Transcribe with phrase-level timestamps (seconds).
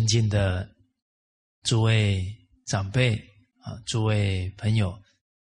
[0.00, 0.66] 尊敬的
[1.62, 2.24] 诸位
[2.64, 3.18] 长辈
[3.58, 4.92] 啊，诸位朋友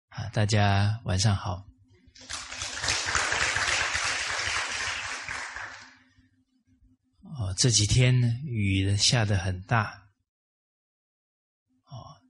[0.09, 1.67] 啊，大家晚上好。
[7.23, 10.07] 哦，这几天雨下的很大，
[11.87, 12.21] 哦，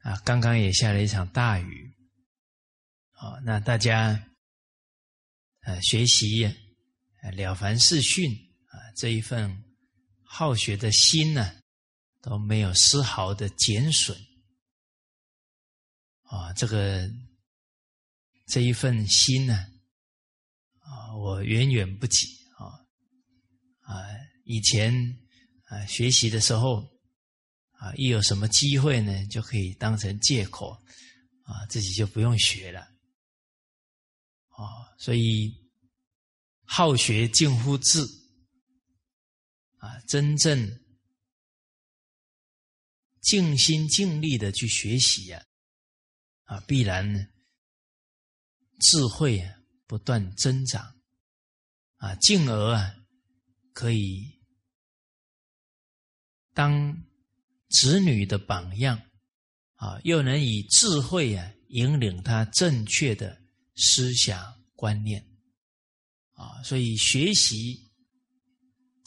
[0.00, 1.94] 啊，刚刚也下了一场大雨，
[3.20, 4.18] 哦，那大家
[5.64, 6.50] 呃学习
[7.34, 8.32] 了凡四训
[8.70, 9.67] 啊这一份。
[10.30, 11.62] 好学的心呢，
[12.20, 14.14] 都没有丝毫的减损
[16.24, 16.52] 啊！
[16.52, 17.10] 这个
[18.46, 19.54] 这一份心呢，
[20.80, 22.26] 啊，我远远不及
[22.58, 22.84] 啊
[23.80, 24.04] 啊！
[24.44, 24.92] 以前
[25.64, 26.86] 啊学习的时候
[27.72, 30.70] 啊，一有什么机会呢，就可以当成借口
[31.44, 32.82] 啊，自己就不用学了
[34.50, 34.92] 啊！
[34.98, 35.52] 所以
[36.64, 38.06] 好学近乎智。
[39.78, 40.80] 啊，真正
[43.20, 45.46] 尽心尽力的去学习呀，
[46.44, 47.26] 啊，必然呢
[48.80, 49.40] 智慧
[49.86, 51.00] 不断增长，
[51.96, 52.94] 啊，进而啊
[53.72, 54.40] 可以
[56.54, 57.04] 当
[57.68, 59.00] 子女的榜样，
[59.74, 63.40] 啊，又能以智慧啊引领他正确的
[63.76, 65.24] 思想观念，
[66.32, 67.87] 啊，所以学习。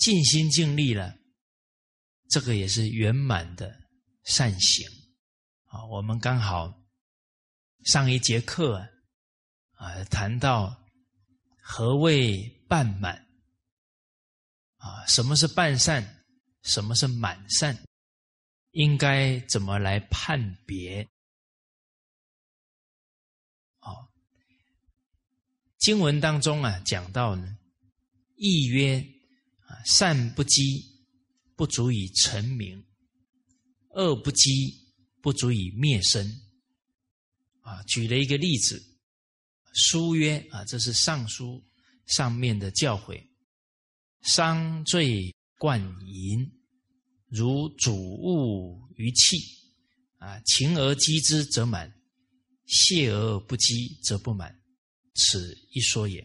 [0.02, 1.16] 尽心尽力了，
[2.28, 3.72] 这个也是圆满的
[4.24, 4.84] 善行
[5.66, 5.86] 啊。
[5.86, 6.76] 我们刚好
[7.86, 8.80] 上一节课
[9.74, 10.76] 啊，谈到
[11.62, 13.16] 何谓半满
[14.78, 15.06] 啊？
[15.06, 16.04] 什么是半善？
[16.64, 17.78] 什么是满善？
[18.72, 21.08] 应该怎么来判别？
[25.78, 27.56] 经文当中啊，讲到呢，
[28.36, 29.21] 意曰。
[29.86, 30.84] 善不积，
[31.56, 32.82] 不足以成名；
[33.96, 34.74] 恶不积，
[35.22, 36.26] 不足以灭身。
[37.62, 38.82] 啊，举了一个例子，
[39.74, 41.64] 书曰：啊，这是尚书
[42.08, 43.22] 上面的教诲。
[44.22, 46.48] 商罪贯淫，
[47.28, 49.38] 如主物于器。
[50.18, 51.92] 啊，勤而积之则满，
[52.68, 54.56] 泄而不积则不满。
[55.16, 56.22] 此一说也。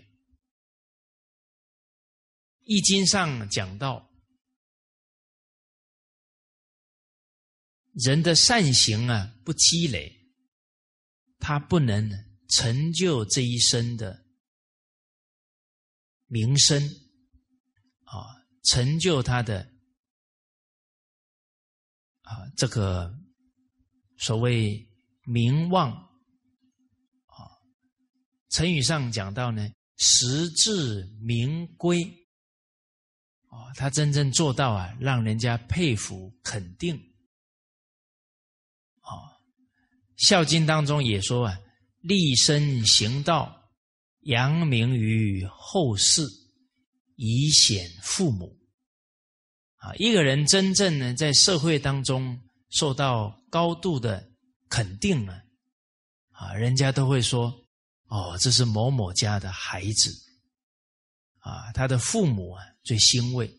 [2.68, 4.10] 易经上讲到，
[7.92, 10.12] 人的善行啊，不积累，
[11.38, 12.10] 他不能
[12.48, 14.26] 成就这一生的
[16.26, 16.82] 名声
[18.02, 18.34] 啊，
[18.64, 19.60] 成就他的
[22.22, 23.16] 啊这个
[24.18, 24.88] 所谓
[25.22, 27.46] 名望啊。
[28.50, 32.25] 成语上讲到呢，实至名归。
[33.56, 36.94] 哦，他真正做到啊，让人家佩服肯定。
[39.00, 39.16] 哦，
[40.28, 41.58] 《孝经》当中也说啊，
[42.02, 43.70] 立身行道，
[44.24, 46.22] 扬名于后世，
[47.14, 48.54] 以显父母。
[49.76, 54.22] 啊，一个人真正呢，在社会当中受到高度的
[54.68, 55.32] 肯定了，
[56.32, 57.50] 啊，人家都会说，
[58.08, 60.12] 哦，这是某某家的孩子。
[61.38, 62.62] 啊，他的父母啊。
[62.86, 63.52] 最欣慰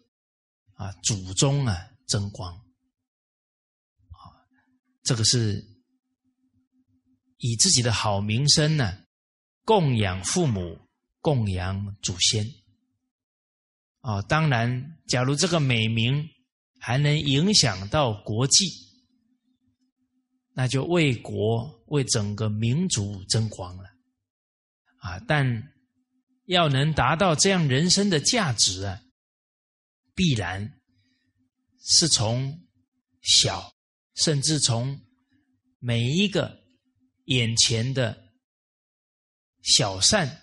[0.75, 1.77] 啊，祖宗啊
[2.07, 4.24] 争光啊，
[5.03, 5.62] 这个是
[7.35, 8.97] 以自己的好名声呢
[9.65, 10.79] 供养父母、
[11.19, 12.47] 供养祖先
[14.00, 14.21] 啊。
[14.21, 16.25] 当然，假如这个美名
[16.80, 18.65] 还能影响到国际，
[20.53, 23.83] 那就为国、为整个民族争光了
[25.00, 25.19] 啊。
[25.27, 25.73] 但
[26.45, 29.01] 要能达到这样人生的价值啊。
[30.18, 30.81] 必然
[31.80, 32.68] 是从
[33.22, 33.72] 小，
[34.16, 35.00] 甚至从
[35.78, 36.60] 每一个
[37.25, 38.34] 眼前的
[39.62, 40.42] 小善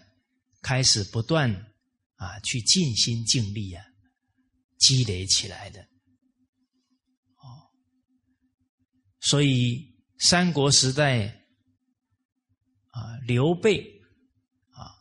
[0.62, 1.50] 开始，不断
[2.14, 3.84] 啊去尽心尽力啊
[4.78, 5.82] 积累起来的。
[7.42, 7.66] 哦，
[9.20, 11.26] 所以三国时代
[12.90, 14.00] 啊，刘备
[14.70, 14.94] 啊，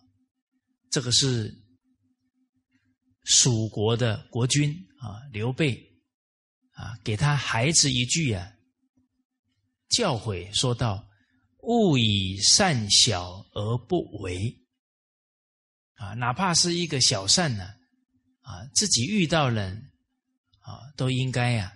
[0.90, 1.62] 这个是。
[3.24, 5.76] 蜀国的国君啊，刘备
[6.72, 8.52] 啊，给他孩子一句啊
[9.90, 11.08] 教诲，说道
[11.64, 14.60] ：“勿以善小而不为。”
[15.96, 17.64] 啊，哪怕是一个小善呢，
[18.42, 19.70] 啊，自己遇到了
[20.60, 21.72] 啊，都应该呀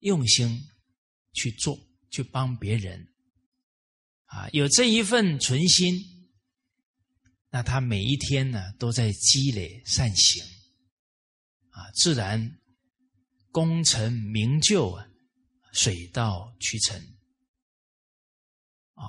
[0.00, 0.60] 用心
[1.34, 1.78] 去做，
[2.10, 3.06] 去帮别人
[4.24, 6.17] 啊，有这一份存心。
[7.50, 10.44] 那他每一天呢，都在积累善行，
[11.70, 12.58] 啊，自然
[13.50, 15.08] 功成名就啊，
[15.72, 17.00] 水到渠成。
[18.92, 19.08] 啊，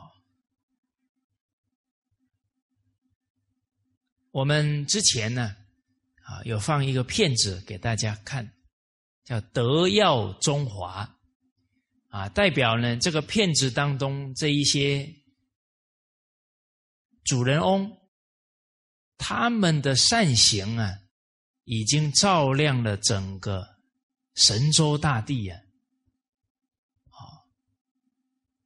[4.32, 5.54] 我们之前呢，
[6.24, 8.50] 啊，有放一个片子给大家看，
[9.26, 11.20] 叫“德耀中华”，
[12.08, 15.14] 啊，代表呢这个片子当中这一些
[17.26, 17.99] 主人翁。
[19.20, 20.98] 他们的善行啊，
[21.66, 23.76] 已经照亮了整个
[24.34, 25.58] 神州大地呀！
[27.10, 27.44] 啊，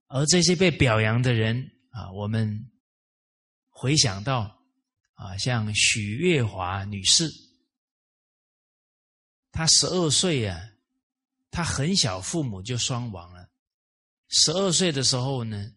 [0.07, 2.71] 而这些被表扬的人啊，我们
[3.67, 4.63] 回想到
[5.15, 7.27] 啊，像许月华女士，
[9.51, 10.61] 她十二岁啊，
[11.49, 13.49] 她很小，父母就双亡了。
[14.29, 15.73] 十二岁的时候呢，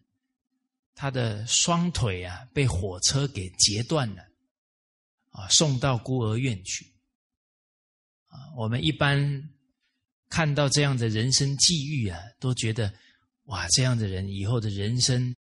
[0.93, 4.26] 她的双腿啊被火车给截断了。
[5.37, 6.83] 啊，送到孤儿院去。
[8.25, 9.21] 啊，我们一般
[10.29, 12.91] 看到这样的人生际遇啊，都觉得
[13.43, 15.35] 哇，这样的人以后的人生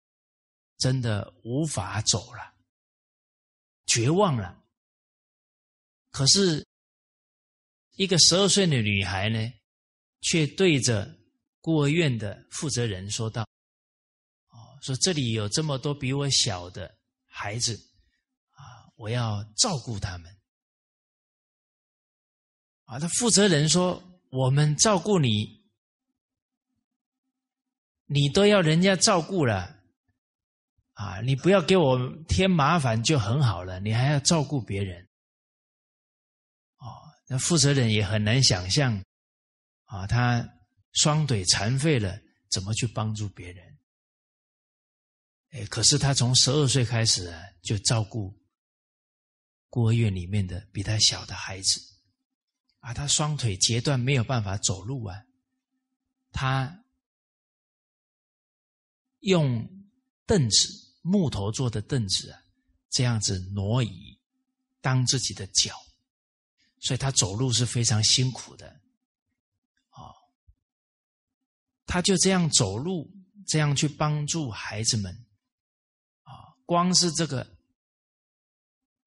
[0.76, 2.54] 真的无法走了，
[3.86, 4.62] 绝望了。
[6.10, 6.66] 可是，
[7.94, 9.50] 一个十二岁的女孩呢，
[10.20, 11.18] 却对着
[11.62, 13.48] 孤儿院的负责人说道
[14.52, 16.94] ：“哦，说这里有这么多比我小的
[17.24, 17.82] 孩子。”
[18.96, 20.36] 我要照顾他们，
[22.84, 22.98] 啊！
[22.98, 25.64] 他负责人说：“我们照顾你，
[28.06, 29.80] 你都要人家照顾了，
[30.94, 31.20] 啊！
[31.20, 35.06] 你不要给我添麻烦就很好了，你还要照顾别人。”
[36.78, 36.88] 哦，
[37.28, 39.02] 那负责人也很难想象，
[39.84, 40.46] 啊，他
[40.92, 42.18] 双腿残废了，
[42.50, 43.78] 怎么去帮助别人？
[45.50, 48.35] 哎，可是他从十二岁开始啊，就照顾。
[49.76, 51.78] 孤儿院里面的比他小的孩子，
[52.78, 55.22] 啊，他双腿截断，没有办法走路啊。
[56.32, 56.82] 他
[59.18, 59.68] 用
[60.24, 62.40] 凳子，木头做的凳子啊，
[62.88, 64.18] 这样子挪移
[64.80, 65.76] 当自己的脚，
[66.80, 68.80] 所以他走路是非常辛苦的。
[69.90, 70.10] 哦，
[71.84, 73.14] 他就这样走路，
[73.46, 75.12] 这样去帮助孩子们。
[76.22, 77.54] 啊，光是这个。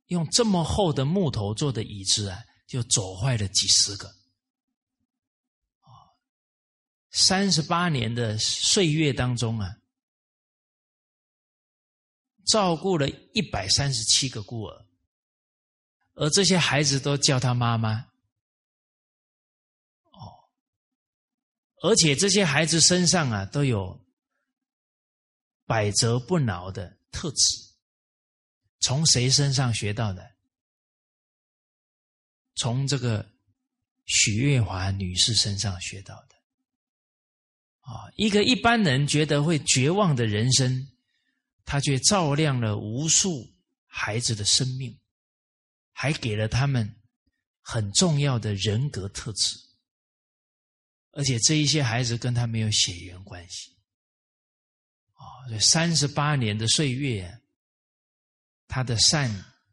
[0.09, 4.07] 用这么厚的木头做的椅子啊，就走坏了几十个。
[5.81, 5.89] 啊，
[7.11, 9.77] 三十八年的岁月当中啊，
[12.47, 14.85] 照顾了一百三十七个孤儿，
[16.15, 18.09] 而这些孩子都叫他妈妈。
[20.11, 20.49] 哦，
[21.83, 24.03] 而且这些孩子身上啊，都有
[25.67, 27.68] 百折不挠的特质。
[28.79, 30.31] 从谁身上学到的？
[32.55, 33.25] 从这个
[34.05, 36.35] 许月华女士身上学到的。
[37.79, 40.91] 啊，一个一般人觉得会绝望的人生，
[41.63, 43.49] 她却照亮了无数
[43.85, 44.99] 孩子的生命，
[45.93, 46.93] 还给了他们
[47.61, 49.57] 很重要的人格特质。
[51.11, 53.71] 而且这一些孩子跟他没有血缘关系。
[55.13, 57.38] 啊，这三十八年的岁月。
[58.69, 59.29] 他的善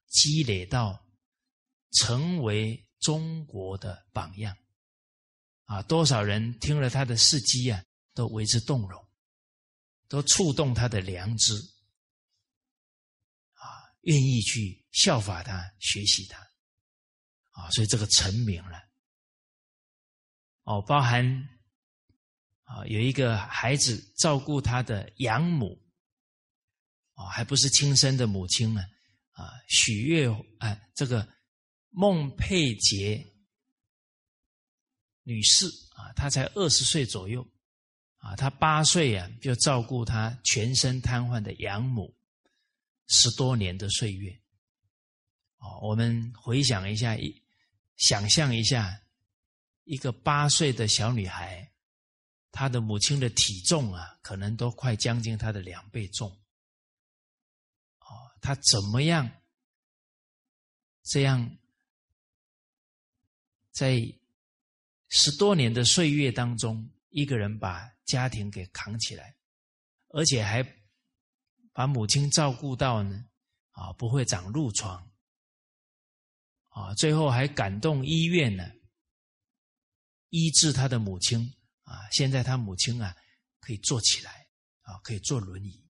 [0.08, 1.06] 积累到
[1.92, 4.56] 成为中国的榜样，
[5.66, 7.84] 啊，多少人听了他的事迹啊，
[8.14, 9.06] 都为之动容，
[10.08, 11.52] 都触动他的良知，
[13.52, 13.68] 啊，
[14.00, 16.38] 愿意去效法他、学习他，
[17.50, 18.82] 啊，所以这个成名了。
[20.62, 21.22] 哦，包含
[22.64, 25.85] 啊，有一个孩子照顾他的养母。
[27.16, 28.82] 哦，还不是亲生的母亲呢，
[29.32, 31.26] 啊，许月啊，这个
[31.88, 33.26] 孟佩杰
[35.22, 37.42] 女士啊，她才二十岁左右，
[38.18, 42.14] 啊，她八岁啊就照顾她全身瘫痪的养母
[43.06, 44.38] 十多年的岁月，
[45.56, 47.42] 哦，我们回想一下，一
[47.96, 49.00] 想象一下，
[49.84, 51.72] 一个八岁的小女孩，
[52.50, 56.30] 她的母亲的体重啊，可能都快将近她的两倍重。
[58.46, 59.28] 他怎么样？
[61.02, 61.58] 这样，
[63.72, 64.00] 在
[65.08, 69.36] 十多年的岁月当中，一个人把家庭给扛起来，
[70.10, 70.62] 而且还
[71.72, 73.26] 把母亲照顾到呢，
[73.72, 75.10] 啊，不会长褥疮，
[76.68, 78.64] 啊，最后还感动医院呢，
[80.28, 83.16] 医治他的母亲，啊，现在他母亲啊
[83.58, 84.46] 可以坐起来，
[84.82, 85.84] 啊，可以坐轮椅，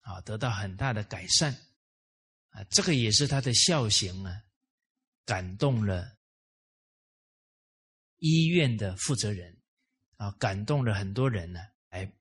[0.00, 1.56] 啊，得到很大的改善。
[2.50, 4.42] 啊，这个也是他的孝行啊，
[5.24, 6.18] 感动了
[8.18, 9.56] 医院的负责人
[10.16, 12.12] 啊，感动了很多人呢，来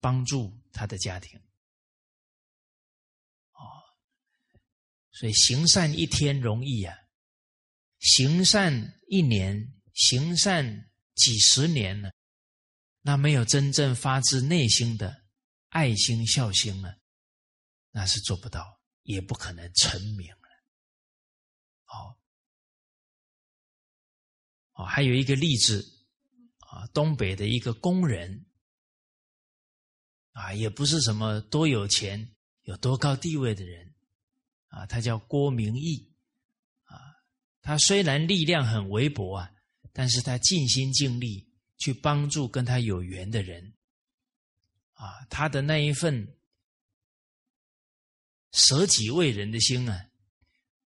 [0.00, 1.38] 帮助他的家庭。
[3.52, 3.60] 哦，
[5.10, 6.96] 所以行善一天容易啊，
[7.98, 12.10] 行善一年，行善几十年呢，
[13.00, 15.24] 那没有真正发自内心的
[15.68, 16.94] 爱心孝心呢，
[17.90, 20.48] 那是做不到，也不可能成名了。
[21.84, 22.18] 好。
[24.74, 26.06] 哦，还有一个例子，
[26.60, 28.46] 啊，东北的一个工人，
[30.32, 33.94] 啊，也不是什么多有钱、有多高地位的人，
[34.68, 36.10] 啊，他叫郭明义，
[36.84, 36.96] 啊，
[37.60, 39.52] 他虽然力量很微薄啊，
[39.92, 43.74] 但是他尽心尽力去帮助跟他有缘的人，
[44.94, 46.34] 啊，他的那一份
[48.52, 50.08] 舍己为人的心啊，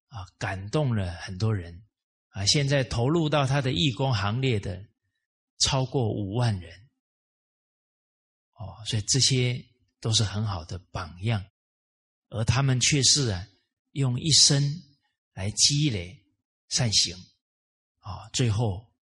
[0.08, 1.86] 啊，感动了很多人。
[2.30, 4.86] 啊，现在投入到他的义工行列的
[5.58, 6.90] 超过五万人，
[8.54, 9.66] 哦，所以这些
[10.00, 11.44] 都是很好的榜样，
[12.30, 13.48] 而他们却是啊，
[13.94, 14.64] 用一生
[15.34, 16.24] 来积累
[16.68, 17.18] 善行，
[17.98, 18.94] 啊，最后，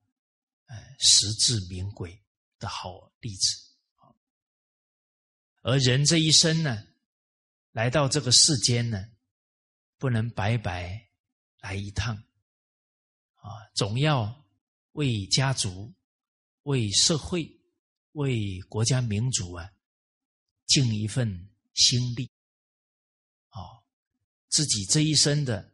[0.67, 2.17] 呃，实至名归
[2.59, 3.57] 的好例子。
[5.63, 6.86] 而人这一生呢，
[7.77, 9.07] 来到这个世间呢，
[9.99, 11.11] 不能白白
[11.59, 12.15] 来一趟。
[13.35, 14.47] 啊，总要
[14.93, 15.93] 为家族、
[16.63, 17.47] 为社会、
[18.13, 19.71] 为国家民族啊，
[20.65, 22.31] 尽一份心力。
[23.49, 23.61] 啊，
[24.49, 25.71] 自己这一生的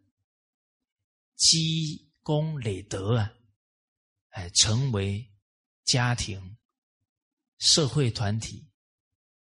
[1.38, 3.34] 积功累德啊，
[4.32, 5.26] 哎，成为
[5.86, 6.58] 家庭、
[7.60, 8.70] 社会团体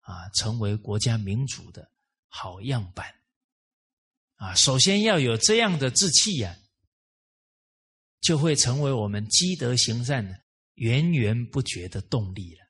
[0.01, 1.91] 啊，成为国家民族的
[2.35, 3.13] 好样板。
[4.35, 6.57] 啊，首先要有这样的志气呀。
[8.19, 12.65] 就会成为我们积德行善的源源不绝的动力了。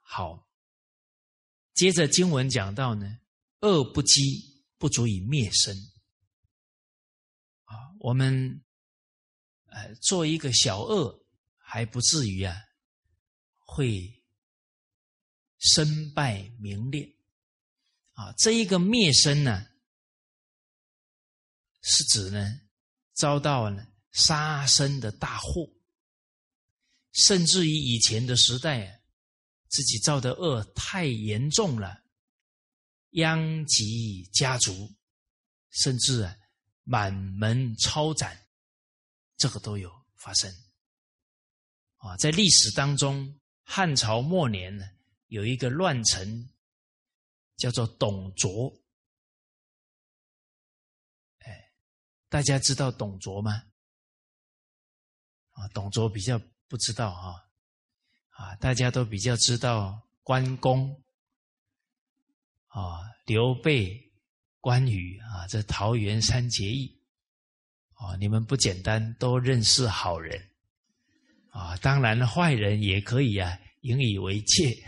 [0.00, 0.48] 好。
[1.72, 3.20] 接着经文讲到呢，
[3.60, 5.76] 恶不积不足以灭身。
[7.62, 8.60] 啊，我们
[9.66, 11.24] 呃做一个小恶
[11.56, 12.56] 还不至于啊，
[13.58, 14.20] 会
[15.58, 17.08] 身败名裂。
[18.20, 19.66] 啊，这一个灭身呢，
[21.80, 22.60] 是指呢。
[23.12, 25.68] 遭到了杀身的大祸，
[27.12, 29.02] 甚至于以前的时代，
[29.68, 32.02] 自己造的恶太严重了，
[33.10, 34.90] 殃及家族，
[35.68, 36.34] 甚至啊
[36.84, 38.46] 满门抄斩，
[39.36, 40.50] 这个都有发生。
[41.96, 44.88] 啊，在历史当中，汉朝末年呢，
[45.26, 46.49] 有一个乱臣，
[47.60, 48.74] 叫做董卓。
[51.40, 51.70] 哎
[52.28, 53.62] 大家知道董卓吗？
[55.50, 57.34] 啊，董卓比较不知道啊，
[58.30, 61.02] 啊，大家都比较知道关公，
[62.68, 64.10] 啊，刘备、
[64.60, 67.02] 关羽啊，这桃园三结义，
[67.94, 70.50] 啊，你们不简单，都认识好人，
[71.50, 74.82] 啊，当然坏人也可以啊，引以为戒，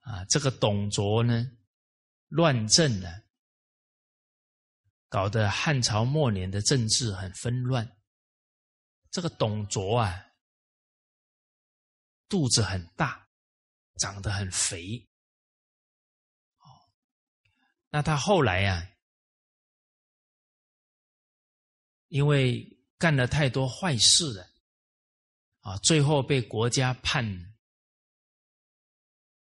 [0.00, 1.50] 啊，这个董卓呢，
[2.28, 3.08] 乱政呢。
[5.10, 7.96] 搞得汉朝末年的政治很纷乱。
[9.10, 10.22] 这个董卓啊，
[12.28, 13.26] 肚子很大，
[13.96, 15.08] 长得很肥。
[16.58, 16.68] 哦，
[17.88, 18.86] 那他后来呀，
[22.08, 24.50] 因为干了太多坏事了，
[25.60, 27.24] 啊，最后被国家判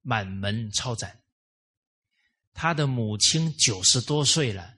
[0.02, 1.20] 满门抄斩。
[2.60, 4.74] 他的母亲九十多岁了。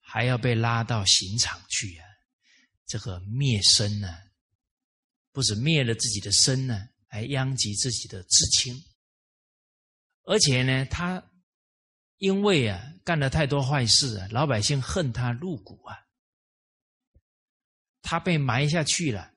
[0.00, 2.06] 还要被拉到刑场去啊！
[2.86, 4.16] 这个灭身呢，
[5.32, 8.80] 不止灭了自己的身呢，还殃及自己的至亲。
[10.22, 11.32] 而且呢，他
[12.18, 16.06] 因为啊干了太多坏事啊，老百姓恨他入骨啊，
[18.00, 19.34] 他被埋下去了。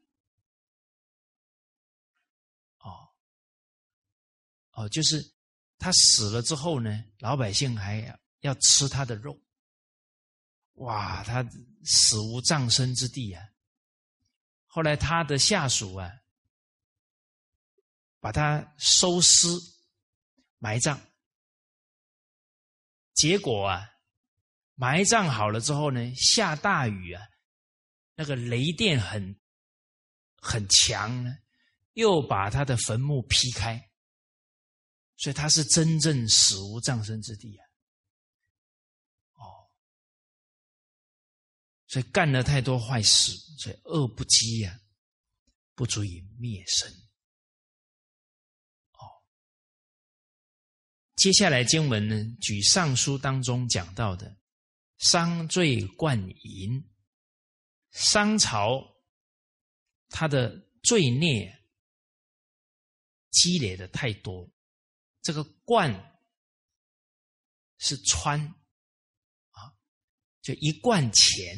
[2.77, 3.09] 哦，
[4.73, 5.33] 哦，就是
[5.77, 9.39] 他死了之后呢，老百姓还要要吃他的肉。
[10.73, 11.43] 哇，他
[11.83, 13.43] 死无葬身之地啊！
[14.65, 16.11] 后来他的下属啊，
[18.19, 19.47] 把他收尸
[20.59, 21.01] 埋葬。
[23.13, 23.89] 结果啊，
[24.75, 27.27] 埋葬好了之后呢，下大雨啊，
[28.13, 29.39] 那个雷电很
[30.39, 31.35] 很强呢，
[31.93, 33.86] 又把他的坟墓劈开，
[35.17, 37.65] 所以他是真正死无葬身之地啊。
[39.33, 39.43] 哦
[41.87, 44.79] 所以干了太多坏事，所以恶不积呀，
[45.73, 46.91] 不足以灭身。
[48.91, 49.23] 哦，
[51.15, 54.37] 接下来经文呢，举尚书当中讲到的
[54.97, 56.89] 商罪贯淫，
[57.91, 58.83] 商朝
[60.09, 61.65] 他的罪孽
[63.29, 64.51] 积累的太多，
[65.27, 65.91] 这个贯
[67.79, 68.39] 是穿
[69.51, 69.75] 啊，
[70.41, 71.53] 就一贯钱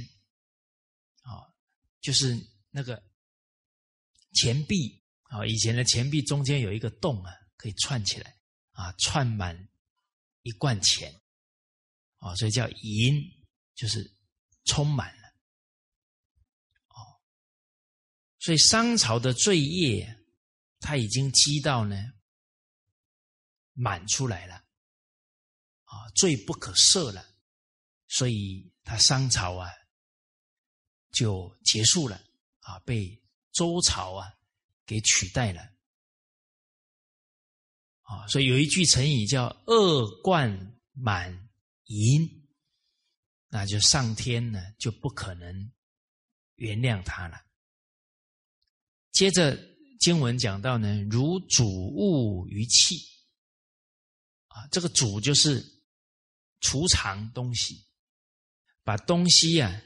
[1.22, 1.54] 啊。
[2.02, 2.36] 就是
[2.72, 3.00] 那个
[4.34, 8.36] 钱币啊，以前的钱币中间有一个洞啊，可以串起来
[8.72, 9.70] 啊，串满
[10.42, 11.14] 一罐钱
[12.18, 13.22] 啊，所以叫银，
[13.76, 14.18] 就是
[14.66, 15.28] 充满了
[16.88, 17.22] 哦。
[18.40, 20.26] 所以商朝的罪业，
[20.80, 21.96] 它已经积到呢
[23.80, 24.56] 满出来了
[25.86, 27.26] 啊，罪不可赦了，
[28.08, 29.70] 所以他商朝啊。
[31.12, 32.24] 就结束了
[32.60, 33.20] 啊，被
[33.52, 34.32] 周朝啊
[34.86, 35.62] 给取代了
[38.04, 41.50] 啊，所以有一句成语叫“恶贯满
[41.86, 42.48] 盈”，
[43.50, 45.72] 那就上天呢就不可能
[46.58, 47.44] 原谅他了。
[49.12, 49.58] 接着
[50.00, 52.96] 经文讲到呢，如主物于器
[54.50, 55.66] 啊，这个主就是
[56.60, 57.84] 储藏东西，
[58.84, 59.82] 把东西啊。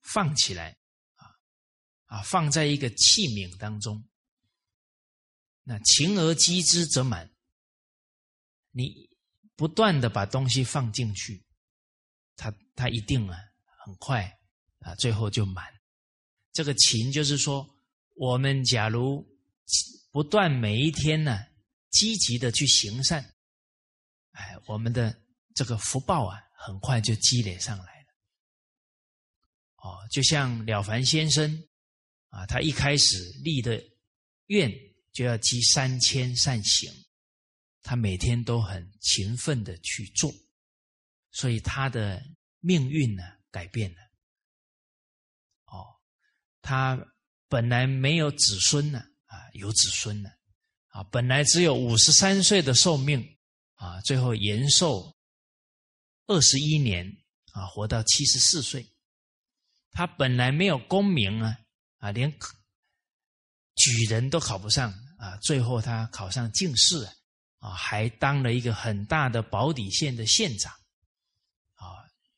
[0.00, 0.74] 放起来，
[1.16, 1.28] 啊
[2.06, 4.02] 啊，放在一个器皿当中。
[5.64, 7.30] 那勤而积之则满。
[8.70, 9.10] 你
[9.54, 11.44] 不断的把东西放进去，
[12.36, 13.36] 它它一定啊
[13.84, 14.24] 很快
[14.78, 15.66] 啊最后就满。
[16.52, 17.68] 这个勤就是说，
[18.14, 19.22] 我们假如
[20.10, 21.38] 不断每一天呢
[21.90, 23.34] 积极的去行善，
[24.68, 25.18] 我们的
[25.54, 28.06] 这个福报啊很快就积累上来了。
[29.76, 31.50] 哦，就像了凡先生
[32.28, 33.82] 啊，他一开始立的
[34.46, 34.70] 愿
[35.12, 36.92] 就要积三千善行，
[37.82, 40.30] 他每天都很勤奋的去做，
[41.30, 42.22] 所以他的
[42.60, 43.98] 命运呢改变了。
[45.64, 45.86] 哦，
[46.60, 46.98] 他
[47.48, 50.30] 本来没有子孙呢，啊，有子孙了，
[50.88, 53.37] 啊，本来只有五十三岁的寿命，
[53.78, 55.16] 啊，最后延寿
[56.26, 57.06] 二十一年，
[57.52, 58.86] 啊，活到七十四岁。
[59.90, 61.58] 他本来没有功名啊，
[61.98, 62.30] 啊，连
[63.74, 67.08] 举人都考不上啊，最后他考上进士
[67.58, 70.72] 啊，还当了一个很大的保底县的县长，
[71.74, 71.86] 啊，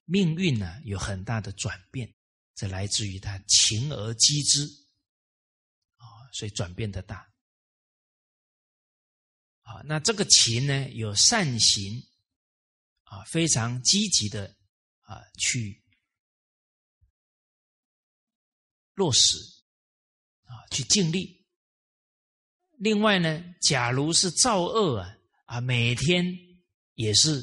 [0.04, 2.10] 命运呢有很大的转变，
[2.54, 4.66] 这来自于他勤而积之，
[6.32, 7.29] 所以转变的大，
[9.70, 12.02] 啊，那这个勤呢有善行，
[13.04, 14.56] 啊，非常积极的
[15.02, 15.80] 啊去。
[18.94, 19.38] 落实
[20.44, 21.46] 啊，去尽力。
[22.72, 26.26] 另外呢，假如是造恶啊啊，每天
[26.94, 27.40] 也是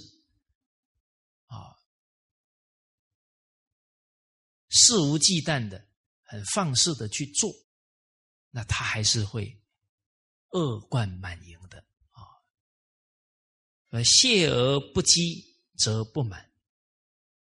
[1.46, 1.74] 啊
[4.70, 5.88] 肆无忌惮的、
[6.22, 7.52] 很放肆的去做，
[8.52, 9.60] 那他还是会
[10.50, 11.57] 恶贯满盈。
[13.90, 15.46] 而懈而不积
[15.78, 16.52] 则不满，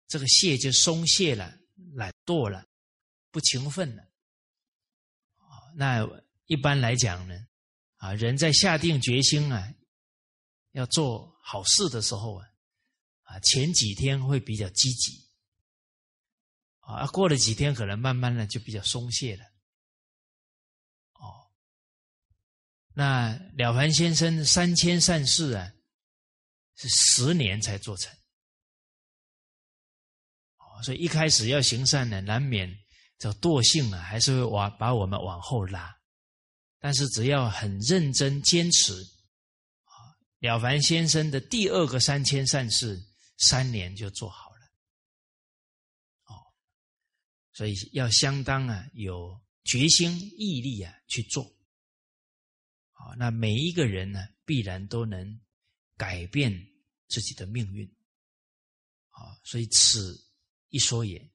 [0.07, 1.57] 这个懈就松懈了、
[1.93, 2.67] 懒惰了。
[3.31, 4.03] 不勤奋了，
[5.75, 6.07] 那
[6.45, 7.47] 一般来讲呢，
[7.95, 9.73] 啊，人在下定决心啊，
[10.73, 12.47] 要做好事的时候啊，
[13.23, 15.27] 啊，前几天会比较积极，
[16.81, 19.43] 啊，过了几天可能慢慢的就比较松懈了，
[21.13, 21.49] 哦，
[22.93, 25.73] 那了凡先生三千善事啊，
[26.75, 28.11] 是十年才做成，
[30.57, 32.79] 哦，所以一开始要行善呢，难免。
[33.19, 35.95] 这惰性啊，还是会往把我们往后拉。
[36.79, 38.91] 但是只要很认真坚持，
[39.83, 39.95] 啊，
[40.39, 43.01] 了凡先生的第二个三千善事，
[43.37, 44.65] 三年就做好了。
[46.25, 46.35] 哦，
[47.53, 51.45] 所以要相当啊有决心毅力啊去做。
[52.91, 55.39] 好，那每一个人呢，必然都能
[55.95, 56.51] 改变
[57.07, 57.87] 自己的命运。
[59.09, 60.27] 啊，所以此
[60.69, 61.31] 一说也。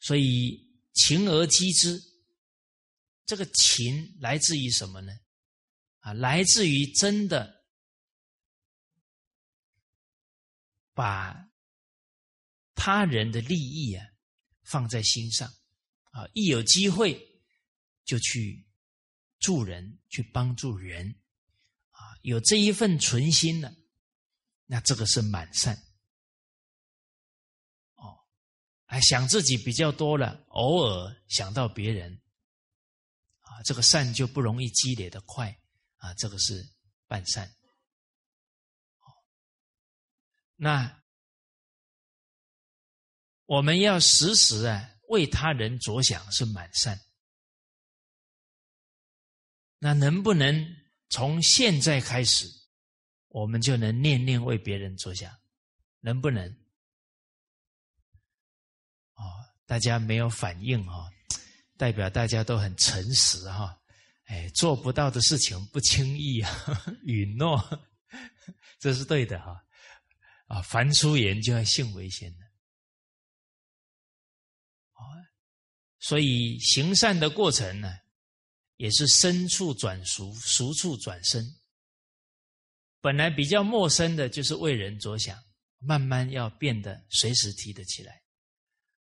[0.00, 2.02] 所以勤而积之，
[3.24, 5.12] 这个勤来自于什么呢？
[6.00, 7.64] 啊，来自于真的
[10.92, 11.50] 把
[12.74, 14.06] 他人的利益啊
[14.64, 15.48] 放在心上，
[16.10, 17.42] 啊，一有机会
[18.04, 18.66] 就去
[19.38, 21.18] 助人，去帮助人，
[22.24, 23.70] 有这一份存心呢，
[24.64, 25.78] 那这个是满善。
[28.86, 32.22] 还想自己比较多了，偶尔想到别人，
[33.40, 35.50] 啊，这个善就不容易积累的快，
[35.96, 36.64] 啊，这个是
[37.06, 37.52] 半善。
[40.54, 41.02] 那
[43.44, 46.98] 我们要时时啊为他人着想，是满善。
[49.78, 52.46] 那能不能从现在开始，
[53.28, 55.32] 我们就能念念为别人着想？
[56.00, 56.46] 能不能？
[59.14, 59.22] 哦，
[59.64, 61.10] 大家没有反应哈，
[61.76, 63.80] 代表大家都很诚实哈。
[64.24, 66.50] 哎，做不到的事情不轻易啊
[67.04, 67.62] 允诺，
[68.80, 69.64] 这是对的哈。
[70.46, 72.44] 啊，凡出言就要信为先的。
[74.92, 75.00] 啊，
[76.00, 77.98] 所以行善的过程呢？
[78.84, 81.42] 也是深处转熟，熟处转生。
[83.00, 85.42] 本来比较陌生的，就是为人着想，
[85.78, 88.12] 慢慢要变得随时提得起来，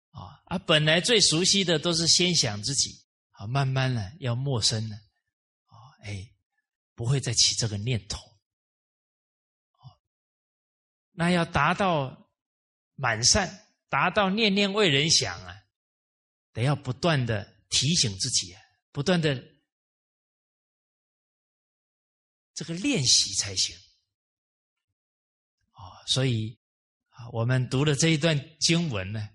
[0.09, 6.29] 啊，而本来最熟悉的，都是先想自己，啊，慢慢呢要陌生了，啊，哎，
[6.93, 8.19] 不会再起这个念头，
[11.13, 12.29] 那要达到
[12.95, 15.55] 满善，达到念念为人想啊，
[16.51, 19.49] 得要不断的提醒自己啊，不断的。
[22.53, 23.75] 这个练习才行
[25.71, 26.05] 啊！
[26.07, 26.59] 所以
[27.09, 29.29] 啊，我们读了这一段经文呢，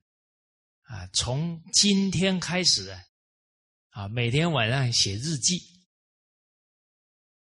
[0.83, 3.03] 啊，从今天开始啊，
[3.91, 5.59] 啊，每天晚上写日记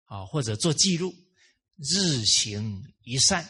[0.05, 1.13] 啊，或者做记录，
[1.77, 3.45] 日行一善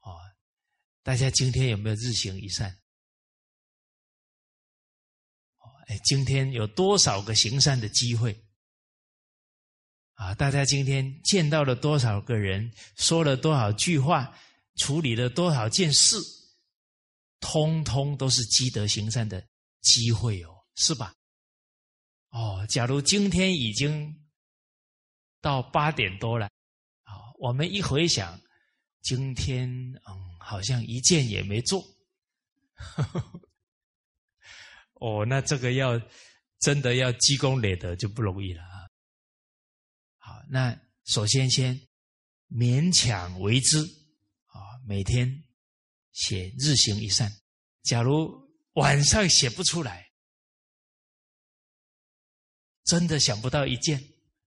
[0.00, 0.14] 啊。
[1.02, 2.80] 大家今天有没有日行一善？
[5.88, 8.40] 哎，今天有多少个行善的机会？
[10.22, 10.32] 啊！
[10.36, 14.32] 大家今天见到了多少个人，说了多少句话，
[14.76, 16.16] 处理了多少件事，
[17.40, 19.44] 通通都是积德行善的
[19.80, 21.12] 机会哦，是吧？
[22.30, 24.16] 哦，假如今天已经
[25.40, 26.46] 到八点多了，
[27.02, 28.40] 啊，我们一回想，
[29.00, 29.68] 今天
[30.06, 31.84] 嗯，好像一件也没做，
[34.94, 36.00] 哦，那这个要
[36.60, 38.71] 真的要积功累德就不容易了。
[40.54, 41.80] 那首先先
[42.50, 43.78] 勉强为之
[44.48, 45.44] 啊，每天
[46.12, 47.32] 写日行一善。
[47.82, 48.30] 假如
[48.74, 50.10] 晚上写不出来，
[52.84, 53.98] 真的想不到一件，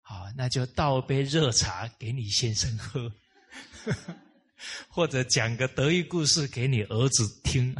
[0.00, 3.14] 好，那就倒杯热茶给你先生喝，
[4.90, 7.72] 或者讲个得意故事给你儿子听，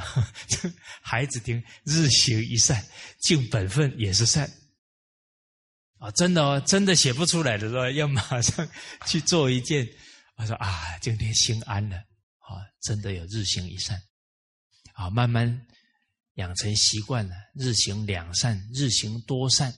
[1.02, 1.60] 孩子听。
[1.82, 2.86] 日行一善，
[3.18, 4.48] 尽本分也是善。
[6.02, 8.68] 啊，真的哦，真的写不出来的时候，要马上
[9.06, 9.88] 去做一件。
[10.34, 11.96] 我说啊，今天心安了，
[12.38, 14.02] 啊，真的有日行一善，
[14.94, 15.64] 啊，慢慢
[16.34, 19.72] 养成习惯了，日行两善，日行多善，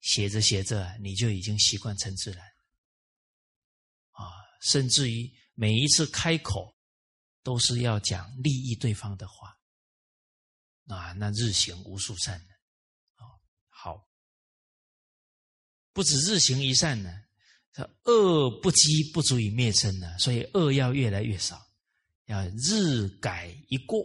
[0.00, 2.44] 写着写着，你就已经习惯成自然。
[4.10, 6.76] 啊，甚至于每一次开口，
[7.44, 9.56] 都是要讲利益对方的话，
[10.88, 12.52] 啊，那日行无数善的，
[13.14, 13.22] 啊，
[13.68, 14.04] 好。
[15.94, 17.22] 不止日行一善呢，
[18.02, 21.58] 恶不积不足以灭身呢，所以恶要越来越少，
[22.26, 24.04] 要日改一过。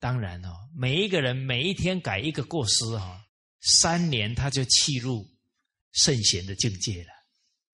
[0.00, 3.24] 当然哦，每一个人每一天改一个过失哈，
[3.60, 5.26] 三年他就契入
[5.92, 7.10] 圣贤的境界了，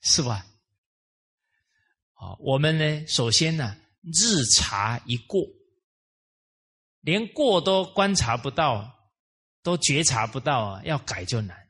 [0.02, 0.46] 是吧？
[2.12, 5.42] 好，我们呢，首先呢，日查一过，
[7.00, 8.99] 连过都观察不到。
[9.62, 11.68] 都觉察不到啊，要改就难。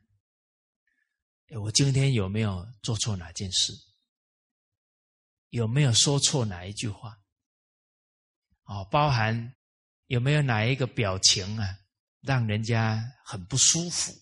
[1.59, 3.73] 我今天有没有做错哪件事？
[5.49, 7.19] 有没有说错哪一句话？
[8.63, 9.53] 哦，包含
[10.05, 11.79] 有没有哪一个表情啊，
[12.21, 14.13] 让人家很不舒服？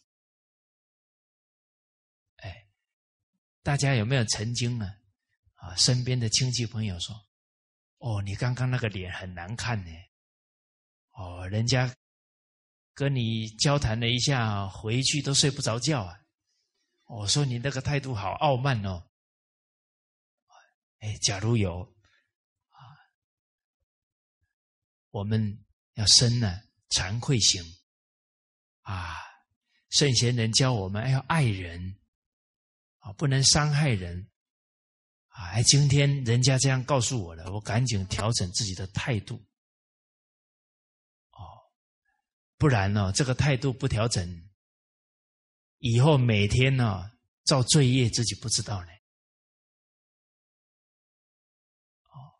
[2.38, 2.68] 哎，
[3.62, 4.92] 大家有没有曾经呢？
[5.54, 7.16] 啊，身边的亲戚朋友说
[8.00, 9.92] ：“哦，你刚刚那个脸很难看呢。”
[11.14, 11.96] 哦，人家。
[12.94, 16.20] 跟你交谈了一下，回去都睡不着觉啊！
[17.06, 19.04] 我说你那个态度好傲慢哦。
[21.00, 21.82] 哎，假如有
[22.70, 22.78] 啊，
[25.12, 27.62] 我们要生呢惭愧心
[28.82, 29.16] 啊。
[29.90, 31.98] 圣贤人教我们要爱人
[33.00, 34.30] 啊，不能伤害人
[35.30, 35.48] 啊。
[35.52, 39.44] 哎，今天人家这样告诉我了，我赶紧调整自己的态度。
[42.60, 44.50] 不然呢，这个态度不调整，
[45.78, 47.10] 以后每天呢
[47.46, 48.88] 造罪业，自己不知道呢。
[52.10, 52.36] 哦，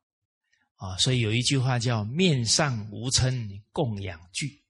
[0.76, 4.62] 啊，所以有一句话叫“面上无嗔供养具”。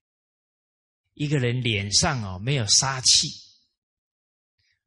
[1.16, 3.28] 一个人脸上啊没有杀气，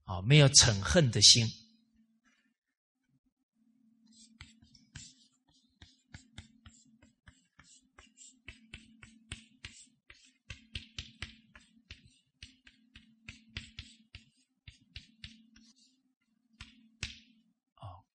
[0.05, 1.45] 啊没有嗔恨的心，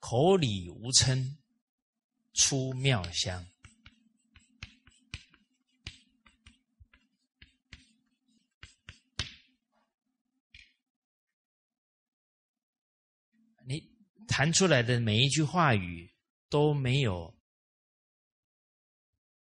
[0.09, 1.35] 口里无嗔。
[2.33, 3.43] 出妙香，
[13.65, 13.83] 你
[14.27, 16.13] 谈出来的每一句话语
[16.47, 17.35] 都没有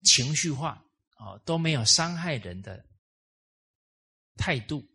[0.04, 2.86] 情绪化啊，都没有伤害人的
[4.36, 4.88] 态度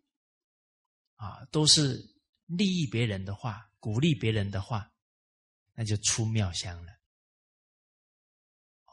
[1.15, 4.89] 啊，都是利益别人的话，鼓励别人的话，
[5.80, 6.92] 那就出妙香了。
[8.84, 8.92] 哦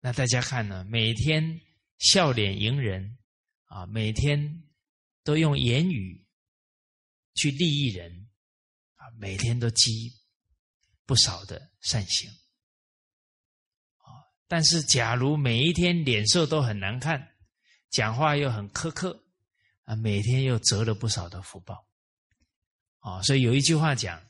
[0.00, 0.82] 那大家看呢？
[0.84, 1.60] 每天
[1.98, 3.18] 笑脸迎人，
[3.66, 4.64] 啊，每天
[5.22, 6.26] 都用言语
[7.34, 8.30] 去利益人，
[8.94, 10.10] 啊，每天都积
[11.04, 12.30] 不少的善行，
[13.98, 14.24] 啊。
[14.48, 17.36] 但是，假如每一天脸色都很难看，
[17.90, 19.22] 讲话又很苛刻，
[19.82, 21.86] 啊，每天又折了不少的福报，
[23.00, 23.20] 啊。
[23.24, 24.26] 所以有一句话讲：“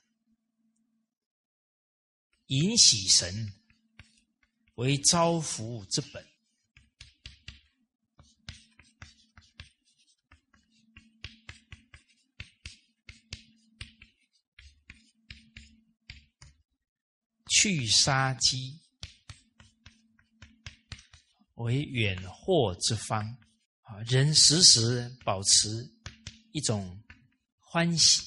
[2.54, 3.52] 引喜神。”
[4.76, 6.26] 为招福之本，
[17.48, 18.80] 去杀机
[21.54, 23.24] 为远祸之方
[23.82, 24.00] 啊！
[24.08, 25.88] 人时时保持
[26.50, 27.00] 一种
[27.60, 28.20] 欢喜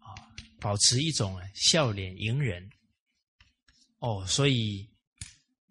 [0.00, 0.12] 啊，
[0.60, 2.70] 保持一种笑脸迎人
[4.00, 4.90] 哦，所以。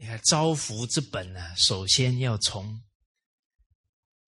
[0.02, 2.82] 你看招福之本呢，首先要从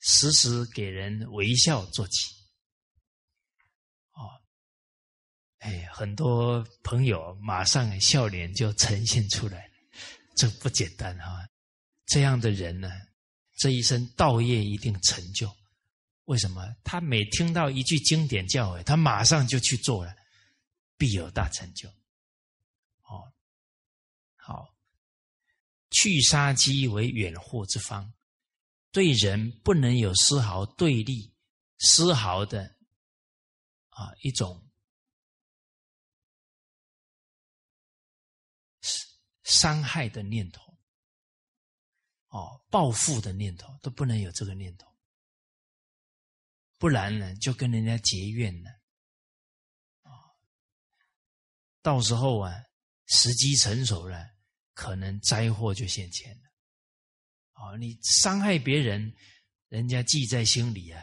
[0.01, 2.35] 时时给人微笑做起。
[4.11, 4.27] 哦，
[5.59, 9.73] 哎，很多朋友马上笑脸就呈现出来了，
[10.35, 11.47] 这不简单啊！
[12.05, 12.91] 这样的人呢，
[13.55, 15.49] 这一生道业一定成就。
[16.25, 16.67] 为什么？
[16.83, 20.13] 他每听到一句经典教诲，他马上就去做了，
[20.97, 21.89] 必有大成就。
[25.91, 28.11] 去杀机为远祸之方，
[28.91, 31.35] 对人不能有丝毫对立、
[31.79, 32.77] 丝毫的
[33.89, 34.71] 啊一种
[39.43, 40.77] 伤害的念头，
[42.29, 44.87] 哦，报复的念头都不能有这个念头，
[46.79, 48.69] 不然呢就跟人家结怨了，
[50.03, 50.31] 啊，
[51.81, 52.55] 到时候啊
[53.07, 54.31] 时机成熟了。
[54.81, 56.49] 可能灾祸就现前了，
[57.51, 57.77] 啊！
[57.77, 59.13] 你伤害别人，
[59.67, 60.99] 人家记在心里啊。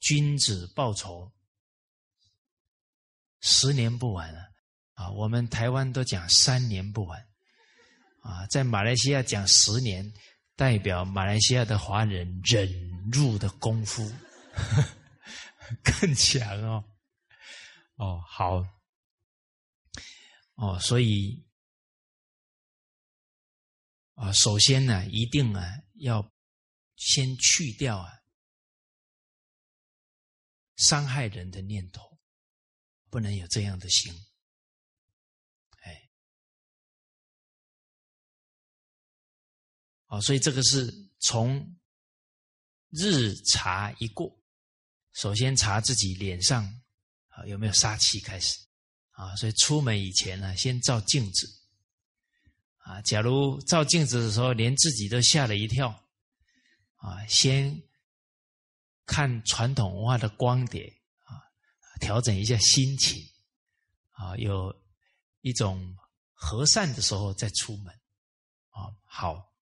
[0.00, 1.32] 君子报仇，
[3.40, 4.42] 十年不晚啊！
[4.94, 7.24] 啊，我们台湾都讲三年不晚，
[8.22, 10.12] 啊，在马来西亚讲十年，
[10.56, 12.68] 代表马来西亚的华人忍
[13.12, 14.10] 辱的功夫
[15.84, 16.84] 更强哦。
[17.94, 18.66] 哦，好，
[20.56, 21.40] 哦，所以。
[24.14, 26.32] 啊，首先呢，一定啊，要
[26.96, 28.12] 先去掉啊
[30.76, 32.18] 伤害人的念头，
[33.10, 34.12] 不能有这样的心。
[35.80, 36.10] 哎，
[40.04, 41.78] 好，所以这个是从
[42.90, 44.38] 日查一过，
[45.14, 46.64] 首先查自己脸上
[47.28, 48.58] 啊有没有杀气开始
[49.12, 51.61] 啊，所以出门以前呢，先照镜子。
[52.82, 55.88] 啊，假如照镜子的时候，连自己都吓了一跳，
[56.96, 57.80] 啊，先
[59.06, 61.38] 看传统文化的光点，啊，
[62.00, 63.22] 调整一下心情，
[64.10, 64.74] 啊，有
[65.42, 65.96] 一种
[66.32, 67.94] 和善的时候再出门，
[68.70, 69.54] 啊，好，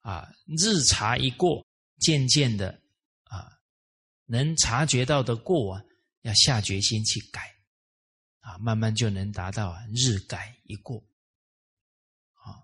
[0.00, 1.66] 啊，日察一过，
[1.98, 2.80] 渐渐的，
[3.24, 3.60] 啊，
[4.24, 5.82] 能察觉到的过啊，
[6.22, 7.54] 要下决心去改。
[8.46, 11.04] 啊，慢慢就能达到日改一过。
[12.34, 12.62] 啊，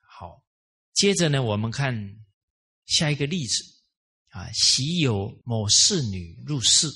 [0.00, 0.44] 好，
[0.92, 2.22] 接着呢，我们看
[2.84, 3.64] 下一个例子。
[4.28, 6.86] 啊，昔有某侍女入室，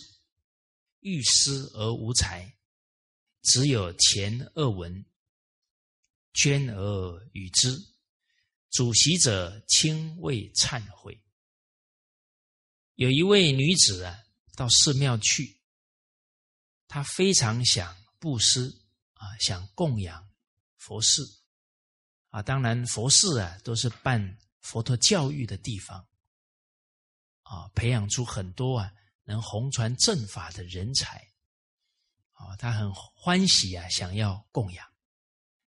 [1.00, 2.54] 欲施而无才，
[3.40, 5.06] 只有前二文，
[6.34, 7.74] 捐而与之。
[8.68, 11.18] 主席者轻未忏悔。
[12.96, 14.18] 有一位女子啊，
[14.54, 15.58] 到寺庙去，
[16.86, 17.99] 她非常想。
[18.20, 18.68] 布施
[19.14, 20.30] 啊，想供养
[20.76, 21.22] 佛事
[22.28, 26.06] 啊，当然佛事啊都是办佛陀教育的地方
[27.42, 28.92] 啊，培养出很多啊
[29.24, 31.26] 能弘传正法的人才
[32.34, 34.88] 啊，他很欢喜啊，想要供养，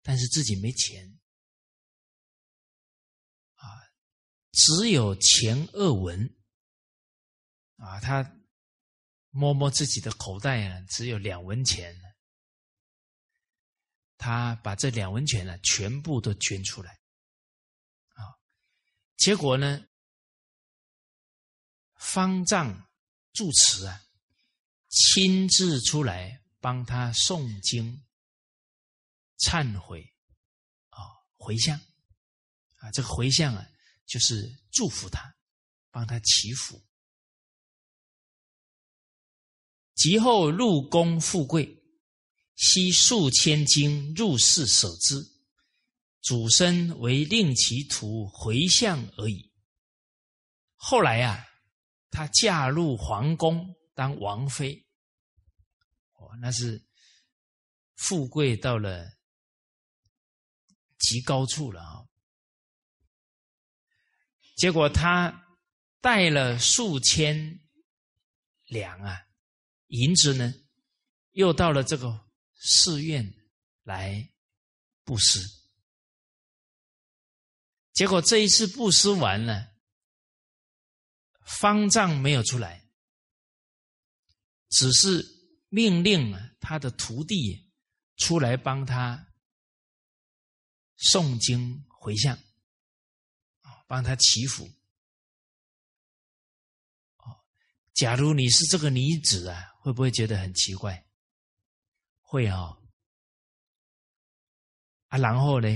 [0.01, 1.19] 但是自己没钱
[3.55, 3.67] 啊，
[4.51, 6.33] 只有前二文
[7.75, 8.39] 啊，他。
[9.35, 11.99] 摸摸自己的口袋啊，只有两文钱。
[14.23, 16.97] 他把这两文钱呢，全部都捐出来，
[18.13, 18.39] 啊，
[19.17, 19.85] 结果呢，
[21.95, 22.87] 方丈
[23.33, 24.01] 住持啊，
[24.87, 28.01] 亲自出来帮他诵经、
[29.39, 30.01] 忏悔，
[30.87, 31.03] 啊，
[31.35, 31.77] 回向，
[32.77, 33.69] 啊，这个回向啊，
[34.05, 35.35] 就是祝福他，
[35.91, 36.81] 帮他祈福。
[39.95, 41.82] 及后入宫富贵，
[42.55, 45.23] 悉数千金入室舍之，
[46.21, 49.51] 主身为令其徒回向而已。
[50.75, 51.45] 后来啊，
[52.11, 54.85] 她嫁入皇宫当王妃，
[56.13, 56.85] 哦，那是
[57.95, 59.11] 富贵到了
[60.99, 62.05] 极高处了啊。
[64.55, 65.47] 结果他
[65.99, 67.59] 带了数千
[68.65, 69.19] 两啊。
[69.87, 70.53] 银子呢，
[71.31, 72.22] 又到了这个
[72.65, 73.33] 寺院
[73.83, 74.31] 来
[75.03, 75.39] 布施，
[77.91, 79.75] 结果这一次布施完了，
[81.45, 82.89] 方丈没有出来，
[84.69, 85.25] 只是
[85.67, 87.69] 命令他的徒弟
[88.15, 89.33] 出来帮他
[90.97, 92.39] 诵经回向，
[93.87, 94.71] 帮他祈福。
[97.93, 99.71] 假如你是这个女子啊。
[99.83, 101.02] 会不会觉得很奇怪？
[102.33, 102.75] 会啊！
[105.09, 105.67] 啊，然后呢？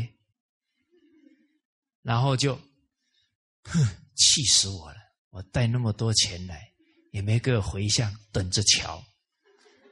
[2.02, 2.56] 然后就，
[3.66, 3.80] 哼，
[4.16, 4.98] 气死我了！
[5.30, 6.74] 我带那么多钱来，
[7.12, 9.06] 也没给我回向，等着瞧。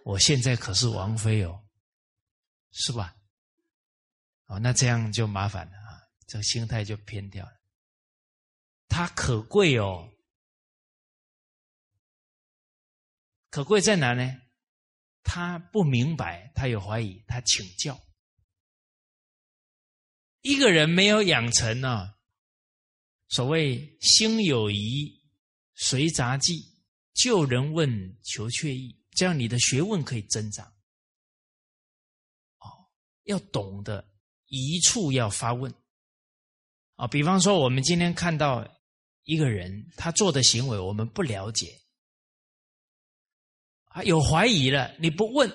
[0.05, 1.63] 我现在可是王妃哦，
[2.71, 3.15] 是吧？
[4.47, 6.01] 哦，那这样就麻烦了啊！
[6.25, 7.61] 这个心态就偏掉了。
[8.87, 10.11] 他可贵哦。
[13.51, 14.41] 可贵在哪呢？
[15.25, 17.99] 他不明白，他有怀疑，他请教。
[20.41, 22.13] 一个人没有养成呢，
[23.27, 25.19] 所谓心有疑，
[25.73, 26.63] 随杂记，
[27.15, 30.67] 救人问求确意，这样你的学问可以增长。
[32.59, 32.87] 哦，
[33.23, 34.07] 要懂得
[34.45, 35.73] 一处要发问。
[36.97, 38.65] 啊，比方说，我们今天看到
[39.23, 41.81] 一个人，他做的行为，我们不了解。
[43.95, 45.49] 啊，有怀疑了，你不问，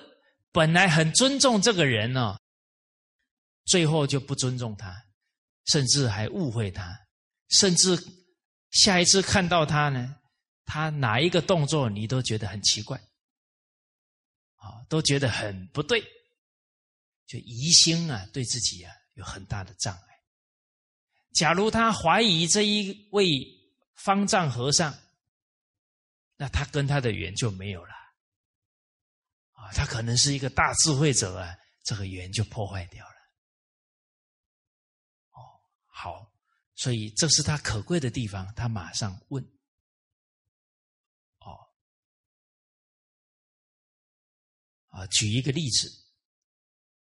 [0.51, 2.39] 本来很尊重这个人呢，
[3.65, 4.91] 最后就不尊重他，
[5.67, 6.99] 甚至还误会他，
[7.49, 7.95] 甚至
[8.71, 10.15] 下一次看到他呢，
[10.65, 12.97] 他哪一个动作你都觉得很奇怪，
[14.55, 16.01] 啊，都觉得很不对，
[17.27, 20.01] 就疑心啊，对自己啊有很大的障碍。
[21.31, 23.39] 假如他怀疑这一位
[23.93, 24.97] 方丈和尚，
[26.37, 28.00] 那他跟他的缘就没有了。
[29.73, 33.15] 他可能是一个大智慧者啊，这个缘就破坏掉了。
[35.31, 35.39] 哦，
[35.85, 36.33] 好，
[36.75, 39.43] 所以这是他可贵的地方，他马上问。
[41.39, 41.57] 哦，
[44.89, 45.89] 啊，举一个例子，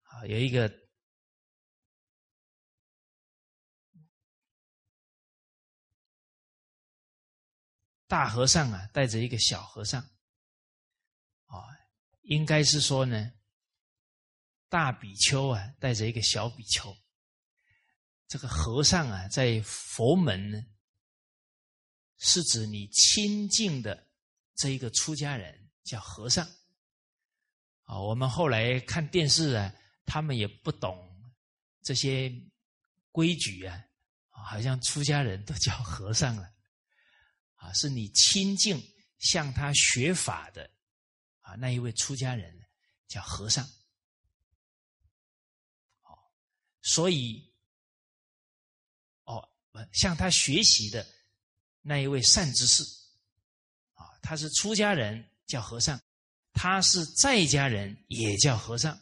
[0.04, 0.72] 啊，有一个
[8.08, 10.08] 大和尚啊，带着一个小和尚，
[12.24, 13.32] 应该是说呢，
[14.70, 16.96] 大比丘啊带着一个小比丘，
[18.28, 20.66] 这个和尚啊在佛门呢，
[22.18, 24.08] 是指你亲近的
[24.56, 26.48] 这一个出家人叫和尚。
[27.84, 29.74] 啊，我们后来看电视啊，
[30.06, 30.98] 他们也不懂
[31.82, 32.34] 这些
[33.12, 33.84] 规矩啊，
[34.30, 36.50] 好像出家人都叫和尚了，
[37.56, 38.82] 啊，是你亲近
[39.20, 40.72] 向他学法的。
[41.56, 42.66] 那一位出家人
[43.08, 43.66] 叫和尚，
[46.02, 46.18] 哦，
[46.82, 47.54] 所以，
[49.26, 49.48] 哦，
[49.92, 51.06] 向他学习的
[51.82, 52.84] 那一位善知识，
[53.94, 56.02] 啊，他是出家人叫和尚，
[56.54, 59.00] 他是在家人也叫和尚，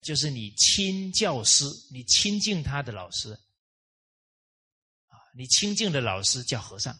[0.00, 3.32] 就是你亲教师，你亲近他的老师，
[5.08, 6.98] 啊，你亲近的老师叫和尚。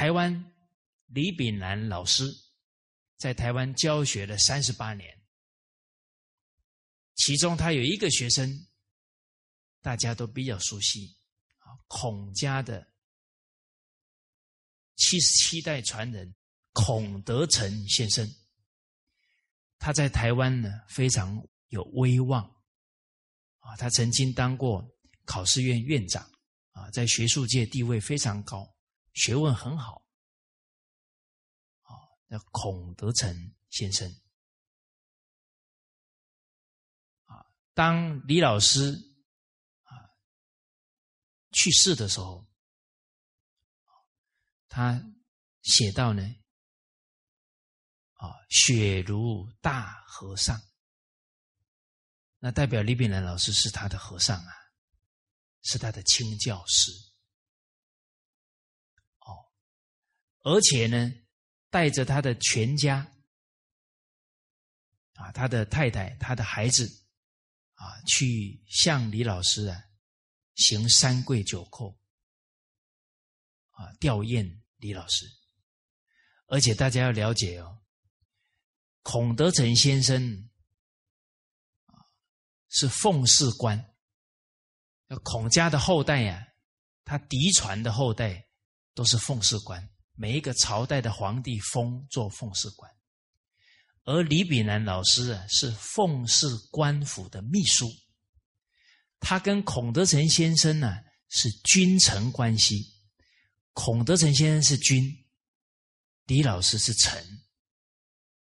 [0.00, 0.54] 台湾
[1.08, 2.24] 李炳南老师
[3.18, 5.20] 在台湾教学了三十八年，
[7.16, 8.66] 其中他有一个学生，
[9.82, 11.18] 大家都比较熟悉
[11.58, 12.90] 啊，孔家的
[14.96, 16.34] 七十七代传人
[16.72, 18.26] 孔德成先生，
[19.78, 22.42] 他在台湾呢非常有威望
[23.58, 24.82] 啊，他曾经当过
[25.26, 26.22] 考试院院长
[26.70, 28.66] 啊，在学术界地位非常高，
[29.12, 30.04] 学问很好。
[31.82, 31.92] 啊
[32.26, 34.08] 那孔德成先生。
[37.24, 37.44] 啊，
[37.74, 38.92] 当李老师
[39.82, 39.90] 啊
[41.52, 42.46] 去世的时候，
[44.68, 45.02] 他
[45.62, 46.22] 写到呢
[48.12, 50.60] 啊，雪如大和尚，
[52.38, 54.52] 那代表李炳南老师是他的和尚啊，
[55.62, 56.92] 是他的亲教师。
[60.42, 61.12] 而且呢。
[61.72, 62.96] 带着他的全家，
[65.14, 66.84] 啊，他的太太、他的孩子，
[67.74, 69.80] 啊，去向李老师啊
[70.56, 71.96] 行三跪九叩，
[73.70, 75.24] 啊，吊唁李老师。
[76.48, 77.84] 而且大家要了解哦，
[79.02, 80.50] 孔德成先生
[82.68, 83.94] 是奉氏官，
[85.22, 86.48] 孔家的后代呀，
[87.04, 88.48] 他嫡传的后代
[88.92, 89.88] 都是奉氏官。
[90.20, 92.92] 每一个朝代的皇帝封做奉事官，
[94.04, 97.90] 而李炳南老师啊是奉事官府的秘书，
[99.18, 100.94] 他跟孔德成先生呢
[101.30, 102.84] 是君臣关系。
[103.72, 105.10] 孔德成先生是君，
[106.26, 107.24] 李老师是臣，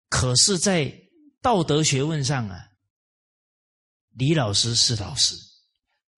[0.08, 0.96] 可是，在
[1.42, 2.70] 道德学问上啊，
[4.10, 5.34] 李老师是老师，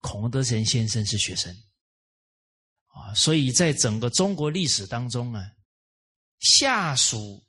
[0.01, 1.51] 孔德成先生是学生。
[2.97, 5.55] 啊，所以在整个中国历史当中啊，
[6.39, 7.45] 下属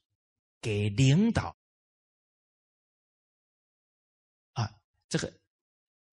[0.61, 1.57] 给领导
[4.53, 4.71] 啊，
[5.09, 5.33] 这个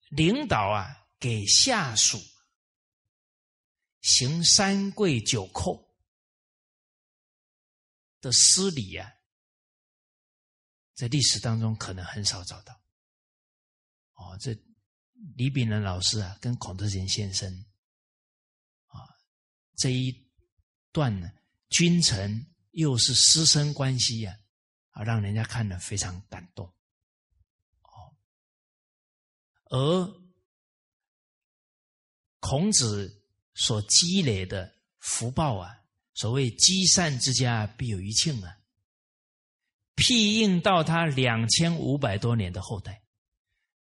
[0.10, 2.18] 领导啊给下属
[4.02, 5.86] 行三跪九叩
[8.22, 9.12] 的失礼啊，
[10.94, 12.74] 在历史当中可能很少找到。
[14.14, 14.56] 哦，这
[15.36, 17.66] 李炳南老师啊，跟孔德仁先生。
[19.78, 20.16] 这一
[20.92, 21.32] 段呢，
[21.70, 24.38] 君臣又是师生关系呀，
[24.92, 26.66] 啊，让人家看了非常感动。
[27.82, 28.16] 哦，
[29.66, 30.22] 而
[32.40, 33.24] 孔子
[33.54, 35.78] 所积累的福报啊，
[36.14, 38.58] 所谓积善之家必有余庆啊，
[39.96, 43.04] 庇应到他两千五百多年的后代。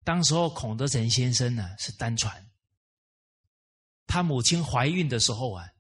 [0.04, 2.52] 当时候孔德成先生呢是单传，
[4.06, 5.72] 他母亲怀孕的时候啊。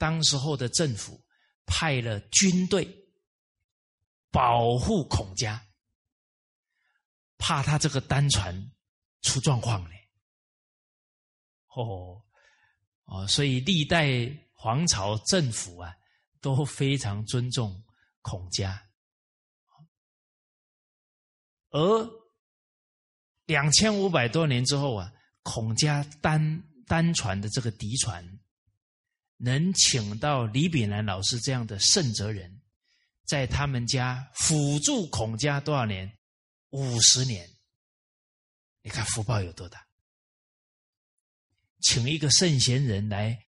[0.00, 1.22] 当时候的政府
[1.66, 2.88] 派了军队
[4.30, 5.62] 保护孔家，
[7.36, 8.72] 怕他这个单传
[9.20, 9.90] 出状况呢。
[11.76, 12.22] 哦
[13.04, 14.08] 哦，所以历代
[14.54, 15.94] 皇朝政府啊
[16.40, 17.84] 都非常尊重
[18.22, 18.88] 孔家，
[21.68, 22.10] 而
[23.44, 28.39] 两千五百多年之后啊，孔家单单传的这个嫡传。
[29.42, 32.60] 能请到李炳南老师这样的圣哲人，
[33.24, 36.18] 在他们家辅助孔家多少年？
[36.70, 37.48] 五十年。
[38.82, 39.86] 你看福报有多大？
[41.80, 43.46] 请一个圣贤人来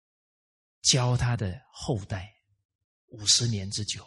[0.82, 2.32] 教他的后代
[3.06, 4.04] 五十年之久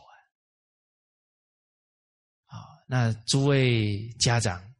[2.47, 2.55] 啊！
[2.57, 2.57] 啊，
[2.88, 4.73] 那诸位家长，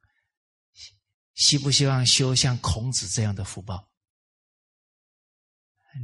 [1.35, 3.92] 希不希望修像孔子这样的福报？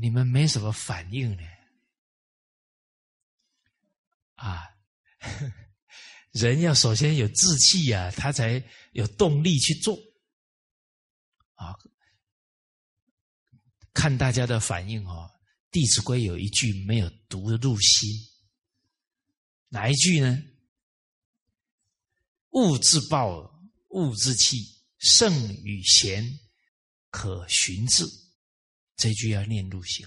[0.02, 1.44] 你们没什么反应呢？
[4.36, 4.70] 啊，
[6.32, 8.64] 人要首先有志气呀，他才
[8.94, 9.98] 有动力去做。
[11.56, 11.76] 啊，
[13.94, 15.30] 看大家的反应哦，
[15.72, 18.10] 《弟子规》有一句没有读入心，
[19.68, 20.42] 哪一句呢？
[22.52, 26.40] 物自暴，物自弃，圣与贤，
[27.10, 28.06] 可循之。
[29.00, 30.06] 这句要念入心，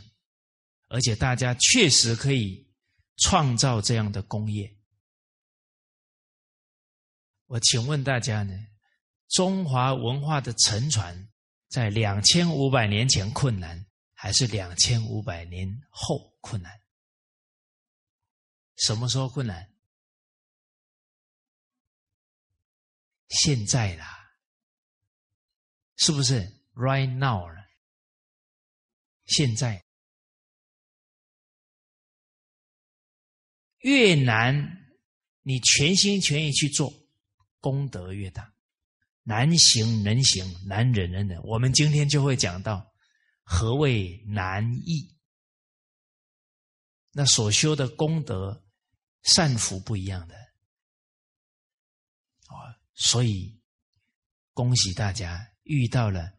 [0.88, 2.70] 而且大家确实可以
[3.16, 4.76] 创造这样的工业。
[7.46, 8.54] 我请问大家呢？
[9.28, 11.30] 中华文化的沉船，
[11.68, 16.70] 在两千五百年前困难，还是两千五百年后困难？
[18.76, 19.72] 什么时候困难？
[23.28, 24.34] 现在啦，
[25.96, 27.61] 是不是？Right now 了。
[29.32, 29.84] 现在，
[33.78, 34.54] 越难
[35.42, 36.92] 你全心全意去做，
[37.58, 38.54] 功德越大。
[39.24, 41.40] 难行能行，难忍能忍。
[41.44, 42.92] 我们今天就会讲到
[43.42, 45.16] 何谓难易。
[47.12, 48.64] 那所修的功德
[49.22, 50.34] 善福不一样的
[52.46, 53.60] 啊，所以
[54.54, 56.32] 恭喜大家遇到了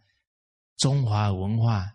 [0.77, 1.89] 中华文化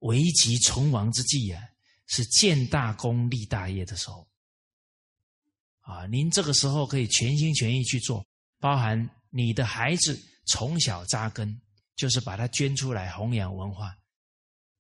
[0.00, 1.62] 危急存亡之际啊，
[2.06, 4.28] 是建大功立大业的时候
[5.80, 6.06] 啊！
[6.06, 8.26] 您这个时候可以全心全意去做，
[8.58, 9.08] 包含。
[9.30, 11.60] 你的孩子从小扎根，
[11.94, 13.94] 就是把他捐出来弘扬文化，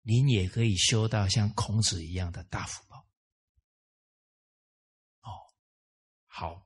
[0.03, 2.97] 您也可以修到像孔子一样的大福报。
[5.19, 5.29] 哦，
[6.27, 6.65] 好，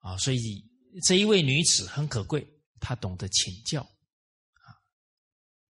[0.00, 0.62] 啊，所以
[1.04, 2.46] 这一位女子很可贵，
[2.78, 3.90] 她懂得请教，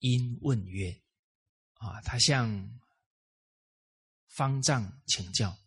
[0.08, 1.01] 因问曰，
[1.80, 2.80] 啊，他向
[4.28, 5.58] 方丈请教，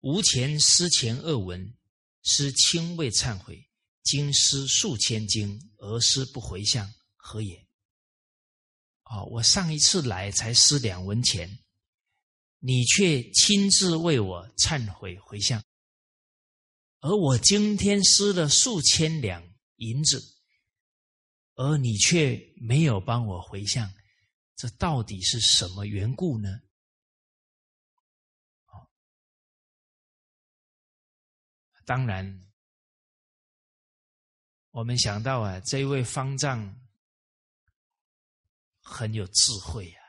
[0.00, 1.72] 无前思前恶闻。
[2.24, 3.68] 师亲未忏悔，
[4.02, 7.66] 经师数千经，而师不回向，何也？
[9.04, 11.58] 哦，我上一次来才施两文钱，
[12.58, 15.62] 你却亲自为我忏悔回向，
[17.00, 19.42] 而我今天施了数千两
[19.76, 20.41] 银子，
[21.54, 23.92] 而你却没有帮我回向，
[24.56, 26.60] 这到底是什么缘故呢？
[31.84, 32.40] 当然，
[34.70, 36.80] 我们想到啊，这位方丈
[38.80, 40.00] 很有智慧啊，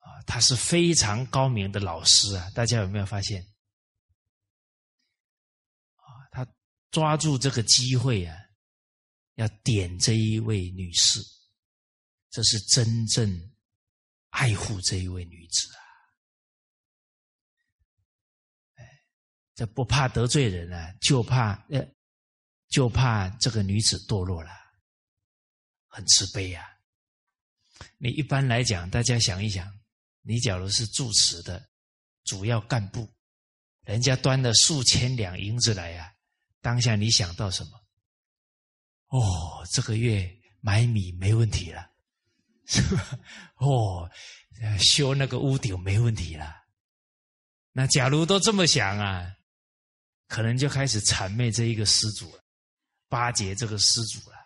[0.00, 3.40] 啊，他是非常高明的老师啊，大家有没有发现？
[5.94, 6.44] 啊，他
[6.90, 8.36] 抓住这个机会啊，
[9.38, 11.20] 要点这一位女士，
[12.28, 13.52] 这是真正
[14.30, 15.78] 爱护这一位女子啊。
[19.54, 21.88] 这不怕得罪人啊，就怕呃，
[22.68, 24.50] 就怕这个女子堕落了，
[25.86, 26.68] 很慈悲呀。
[27.96, 29.72] 你一般来讲，大家想一想，
[30.22, 31.64] 你假如是住持的
[32.24, 33.08] 主要干部，
[33.82, 36.12] 人家端了数千两银子来呀，
[36.60, 37.87] 当下你想到什么？
[39.08, 40.30] 哦，这个月
[40.60, 41.90] 买米没问题了，
[42.66, 43.18] 是 吧？
[43.56, 44.10] 哦，
[44.78, 46.54] 修那个屋顶没问题了。
[47.72, 49.34] 那假如都这么想啊？
[50.26, 52.42] 可能就开始谄媚这一个施主了，
[53.08, 54.36] 巴结这个施主了。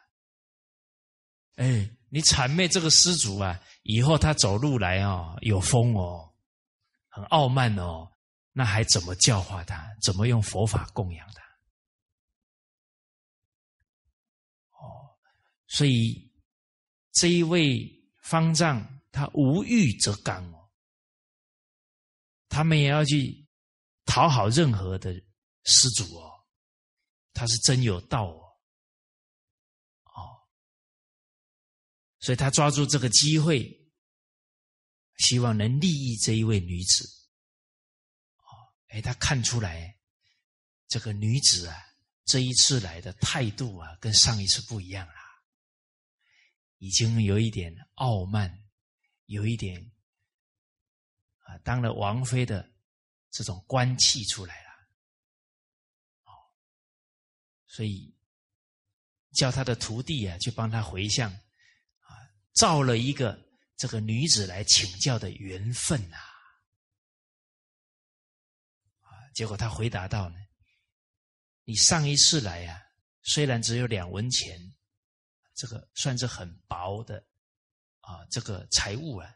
[1.56, 6.32] 哎，你谄媚这个施主啊，以后他走路来哦，有风哦，
[7.08, 8.08] 很傲慢哦，
[8.52, 9.84] 那还怎么教化他？
[10.00, 11.41] 怎么用佛法供养他？
[15.72, 16.30] 所以
[17.12, 20.70] 这一位方丈，他无欲则刚哦，
[22.48, 23.48] 他们也要去
[24.04, 25.12] 讨好任何的。
[25.64, 26.44] 施主哦，
[27.32, 28.42] 他是真有道哦，
[30.06, 30.42] 哦，
[32.18, 33.64] 所以他抓住这个机会，
[35.18, 37.08] 希望能利益这一位女子。
[38.38, 39.96] 哦，哎，他看出来
[40.88, 41.76] 这个女子啊，
[42.24, 45.21] 这一次来的态度啊，跟上一次不一样啊，
[46.82, 48.60] 已经有一点傲慢，
[49.26, 49.92] 有一点
[51.44, 52.72] 啊，当了王妃的
[53.30, 54.70] 这种官气出来了。
[57.68, 58.12] 所以
[59.30, 62.10] 叫他的徒弟啊，去帮他回向，啊，
[62.52, 63.40] 造了一个
[63.76, 66.16] 这个女子来请教的缘分呐，
[69.02, 70.36] 啊，结果他回答道呢
[71.62, 72.82] ：“你上一次来呀，
[73.22, 74.74] 虽然只有两文钱，
[75.54, 77.24] 这个算是很薄的
[78.00, 79.34] 啊，这个财物啊，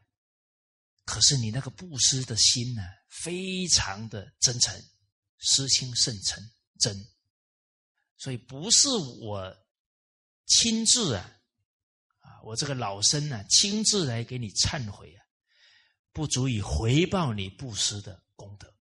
[1.05, 4.75] 可是你那个布施的心呢，非常的真诚，
[5.39, 6.43] 施心甚诚
[6.79, 6.97] 真。”
[8.19, 9.55] 所以不是我
[10.47, 11.39] 亲自啊，
[12.21, 15.23] 啊，我这个老身呢亲自来给你忏悔啊，
[16.13, 18.75] 不足以回报你布施的功德，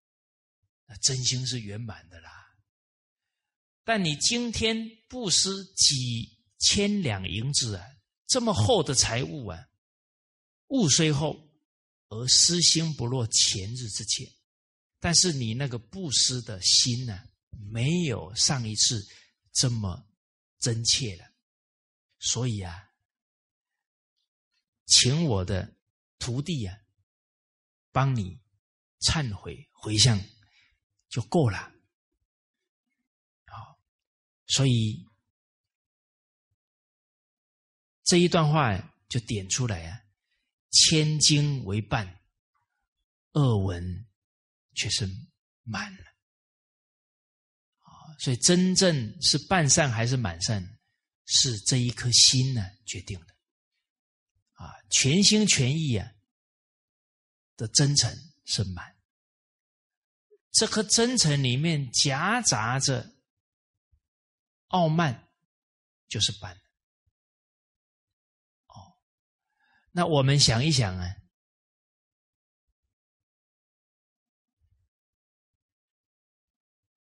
[0.86, 2.30] 那真心是圆满的啦。
[3.82, 6.33] 但你今天布施几
[6.64, 7.84] 千两银子啊，
[8.26, 9.68] 这么厚的财物啊，
[10.68, 11.48] 物虽厚，
[12.08, 14.32] 而私心不若前日之切。
[14.98, 17.28] 但是你那个布施的心呢，
[17.70, 19.06] 没有上一次。
[19.56, 20.04] 这么
[20.58, 21.24] 真切了，
[22.18, 22.90] 所以啊，
[24.86, 25.76] 请我的
[26.18, 26.76] 徒弟啊，
[27.92, 28.40] 帮你
[28.98, 30.20] 忏悔回向
[31.08, 31.72] 就够了。
[33.46, 33.78] 好，
[34.48, 35.06] 所以
[38.04, 38.76] 这一段话
[39.08, 40.00] 就点出来啊，
[40.70, 42.20] 千金为伴，
[43.32, 44.06] 恶闻
[44.74, 45.08] 却是
[45.62, 46.04] 满了。
[47.80, 50.78] 啊，所以真正是半善还是满善，
[51.24, 53.34] 是这一颗心呢决定的。
[54.52, 56.12] 啊，全心全意啊
[57.56, 58.96] 的真诚是满，
[60.52, 63.14] 这颗真诚里面夹杂着
[64.68, 65.28] 傲慢，
[66.08, 66.54] 就是半。
[68.66, 68.96] 哦，
[69.96, 71.06] 那我们想一想啊，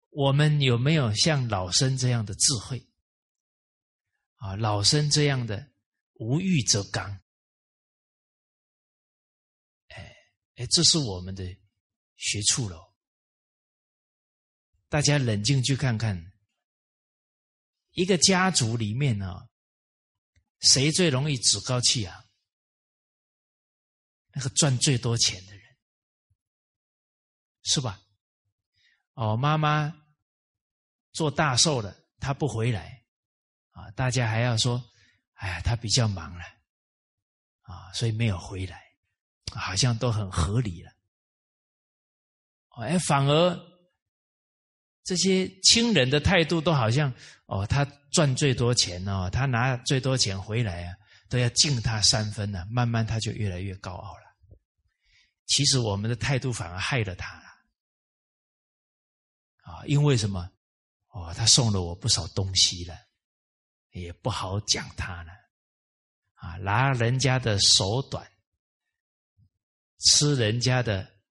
[0.09, 2.89] 我们有没有像老生这样的智慧？
[4.37, 5.71] 啊，老生这样的
[6.13, 7.07] 无欲则刚。
[9.89, 10.15] 哎
[10.55, 11.45] 哎，这是我们的
[12.17, 12.91] 学处了。
[14.89, 16.33] 大家冷静去看看，
[17.91, 19.47] 一个家族里面呢，
[20.61, 22.20] 谁最容易趾高气扬？
[24.33, 25.63] 那个赚最多钱的人，
[27.63, 27.99] 是吧？
[29.13, 29.93] 哦，妈妈
[31.13, 33.03] 做大寿了，他不回来
[33.71, 34.83] 啊，大家还要说，
[35.33, 36.43] 哎呀，他比较忙了
[37.61, 38.79] 啊，所以没有回来。
[39.53, 40.89] 好像都很合理了，
[42.77, 43.59] 哎，反而
[45.03, 47.13] 这些亲人的态度都好像
[47.47, 50.95] 哦，他赚最多钱哦，他拿最多钱回来啊，
[51.27, 52.65] 都要敬他三分呢。
[52.71, 54.20] 慢慢他就越来越高傲了。
[55.51, 57.49] 其实我们的态度反而害了他了
[59.63, 59.85] 啊！
[59.85, 60.49] 因为什么？
[61.09, 62.97] 哦，他送了我不少东西了，
[63.89, 65.33] 也不好讲他了
[66.35, 68.25] 啊，拿人家的手短。
[70.03, 71.21] 吃人家的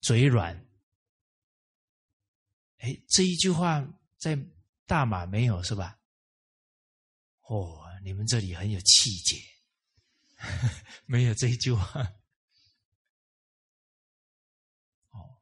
[0.00, 0.56] 嘴软，
[2.78, 4.38] 哎，这一句话在
[4.86, 5.98] 大马没有是吧？
[7.48, 9.36] 哦，你们这里很有气节，
[11.06, 12.00] 没有这一句话。
[15.10, 15.38] 哦，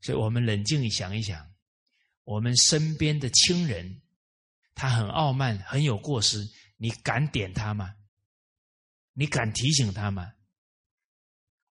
[0.00, 1.54] 所以我们冷静想一想，
[2.24, 4.02] 我们身边的亲人，
[4.74, 7.96] 他很傲慢，很有过失，你敢点他吗？
[9.12, 10.34] 你敢提醒他吗？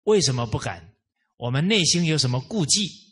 [0.04, 0.96] 为什么不敢？
[1.38, 3.10] 我们内心有什么顾忌？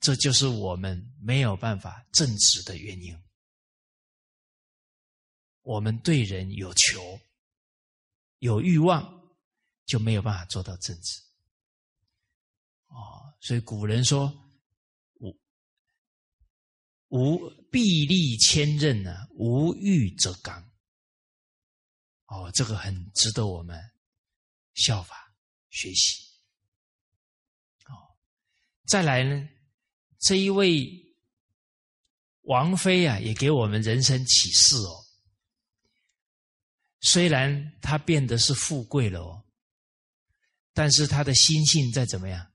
[0.00, 3.18] 这就是我们没有办法正直的原因。
[5.62, 7.18] 我们对人有求、
[8.44, 9.02] 有欲望，
[9.86, 11.18] 就没有办法做到正直。
[12.88, 14.30] 哦，所以古人说
[15.16, 15.34] ：“无
[17.08, 20.62] 无臂力千仞呢，无欲则刚。”
[22.28, 23.82] 哦，这个很值得我们
[24.74, 25.34] 效法
[25.70, 26.22] 学习。
[27.86, 27.96] 哦，
[28.86, 29.48] 再来呢，
[30.18, 31.16] 这一位
[32.42, 35.03] 王妃啊，也给我们人生启示哦。
[37.04, 39.44] 虽然他变得是富贵了哦，
[40.72, 42.50] 但是他的心性在怎么样，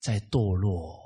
[0.00, 0.98] 在堕落。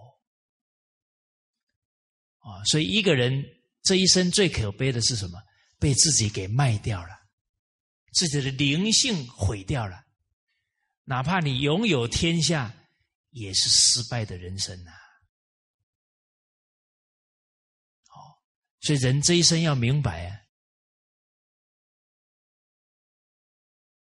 [2.38, 3.44] 啊，所以一个人
[3.82, 5.38] 这一生最可悲的是什么？
[5.78, 7.20] 被自己给卖掉了。
[8.12, 10.04] 自己的灵性毁掉了，
[11.04, 12.72] 哪怕你拥有天下，
[13.30, 14.92] 也是失败的人生呐。
[18.10, 18.38] 哦，
[18.82, 20.41] 所以人这一生要明白啊，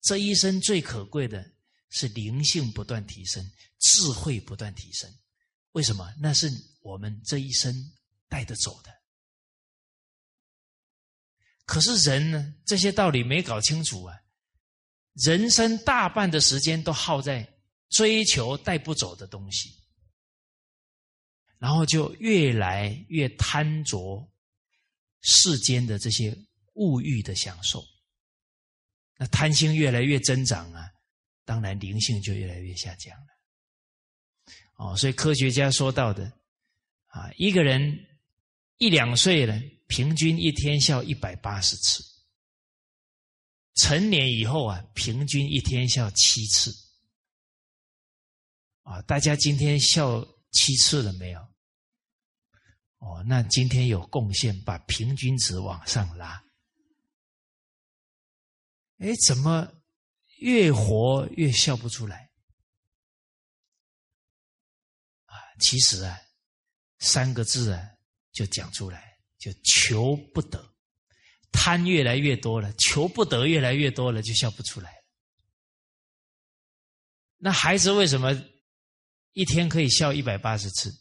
[0.02, 1.52] 这一生最可贵的
[1.90, 3.44] 是灵性不断提升，
[3.80, 5.14] 智慧不断提升。
[5.74, 6.14] 为什么？
[6.20, 6.50] 那是
[6.82, 7.74] 我们这一生
[8.28, 8.94] 带得走的。
[11.66, 12.56] 可是人呢？
[12.66, 14.18] 这些道理没搞清楚啊！
[15.14, 17.48] 人生大半的时间都耗在
[17.90, 19.70] 追求带不走的东西，
[21.58, 24.32] 然后就越来越贪着
[25.22, 26.36] 世间的这些
[26.74, 27.84] 物欲的享受。
[29.20, 30.90] 那贪心越来越增长啊，
[31.44, 33.28] 当然灵性就越来越下降了。
[34.78, 36.32] 哦，所以科学家说到的
[37.08, 38.08] 啊，一个人
[38.78, 39.62] 一两岁了。
[39.90, 42.04] 平均一天笑一百八十次，
[43.78, 46.72] 成年以后啊，平均一天笑七次。
[48.84, 51.40] 啊，大家今天笑七次了没有？
[53.00, 56.40] 哦，那今天有贡献，把平均值往上拉。
[59.00, 59.68] 哎，怎么
[60.38, 62.30] 越活越笑不出来？
[65.26, 66.18] 啊，其实啊，
[67.00, 67.82] 三个字啊，
[68.32, 69.10] 就讲出来。
[69.40, 70.76] 就求不得，
[71.50, 74.94] 贪越来越多了，求不得越来越多了，就笑不出来。
[77.38, 78.34] 那孩子为什么
[79.32, 80.94] 一天可以笑一百八十次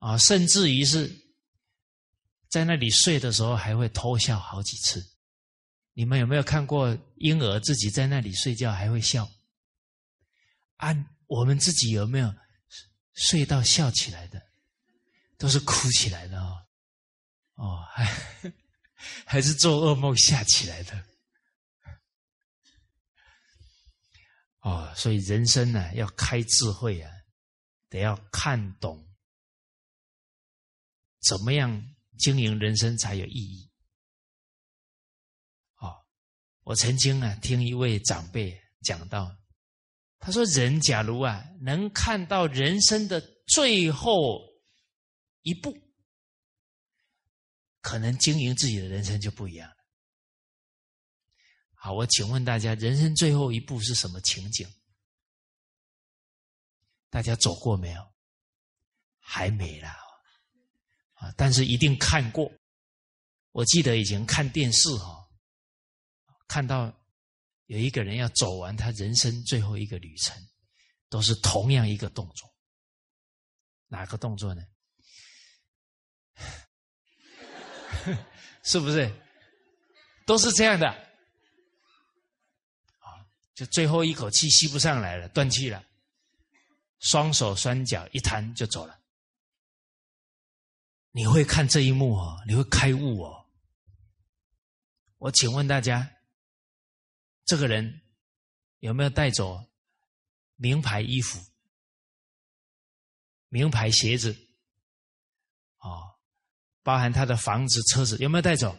[0.00, 0.18] 啊？
[0.18, 1.08] 甚至于是
[2.48, 5.00] 在那里睡的时候还会偷笑好几次。
[6.00, 9.30] 你们有没有看过婴儿自己在那里睡觉还会笑？
[10.76, 10.96] 啊，
[11.26, 12.34] 我们自己有没有
[13.12, 14.42] 睡到笑起来的？
[15.36, 16.66] 都是哭起来的哦，
[17.56, 18.52] 哦，还
[19.26, 21.04] 还是做噩梦吓起来的。
[24.60, 27.12] 哦，所以人生呢，要开智慧啊，
[27.90, 29.06] 得要看懂
[31.28, 33.69] 怎么样经营人生才有意义。
[36.70, 39.36] 我曾经啊听一位长辈讲到，
[40.20, 44.40] 他说：人假如啊能看到人生的最后
[45.42, 45.76] 一步，
[47.80, 49.76] 可能经营自己的人生就不一样了。
[51.74, 54.64] 好，我请问大家，人生最后一步是什么情景？
[57.08, 58.12] 大家走过没有？
[59.18, 59.96] 还没啦，
[61.14, 61.34] 啊！
[61.36, 62.48] 但是一定看过。
[63.50, 65.19] 我记得以前看电视哈，
[66.50, 66.92] 看到
[67.66, 70.36] 有一个人要走完他人生最后一个旅程，
[71.08, 72.52] 都是同样一个动作。
[73.86, 74.66] 哪个动作呢？
[78.64, 79.08] 是不是？
[80.26, 80.88] 都是这样的。
[82.98, 83.24] 啊
[83.54, 85.84] 就最后一口气吸不上来了，断气了，
[86.98, 88.98] 双手双脚一摊就走了。
[91.12, 93.46] 你会看这一幕哦，你会开悟哦。
[95.18, 96.10] 我请问大家，
[97.44, 98.02] 这个人
[98.78, 99.64] 有没有带走
[100.56, 101.38] 名牌衣服、
[103.48, 104.32] 名牌鞋子？
[105.78, 106.18] 哦，
[106.82, 108.78] 包含他的房子、车子有没有带走？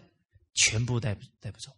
[0.53, 1.71] 全部带带不走。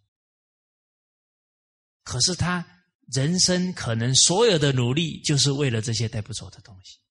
[2.03, 2.69] 可是他。
[3.13, 7.01] 人生可能所有的努力，就是为了这些带不走的东西，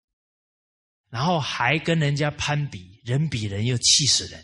[1.11, 4.43] 然后还跟人家攀比，人比人又气死人，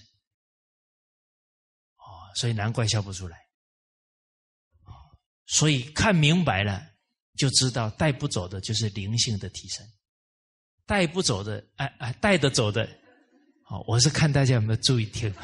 [1.96, 3.47] 哦，所以难怪笑不出来，
[5.48, 6.86] 所以看明白了，
[7.36, 9.84] 就知道带不走的就是灵性的提升，
[10.86, 12.88] 带不走的，哎哎，带得走的，
[13.64, 15.32] 好，我是看大家有没有注意听，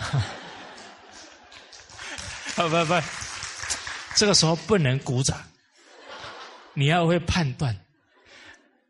[2.54, 3.02] 不不不，
[4.14, 5.42] 这个时候不能鼓掌。
[6.74, 7.74] 你要会判断，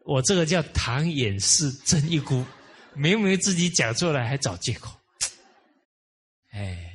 [0.05, 2.45] 我这个叫唐掩饰真一孤，
[2.95, 4.91] 明明自己讲错了还找借口，
[6.51, 6.93] 哎，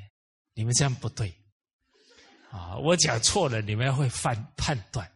[0.55, 1.31] 你们这样不对，
[2.51, 5.07] 啊，我讲错了，你们会犯判断，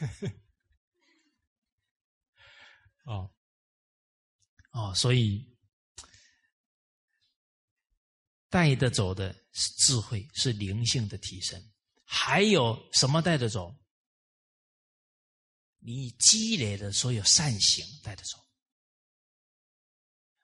[3.04, 3.30] 哦，
[4.72, 5.56] 哦，所以
[8.50, 11.72] 带得走的是智慧，是灵性的提升，
[12.04, 13.74] 还有什么带得走？
[15.78, 18.38] 你积累的所有善行带得走，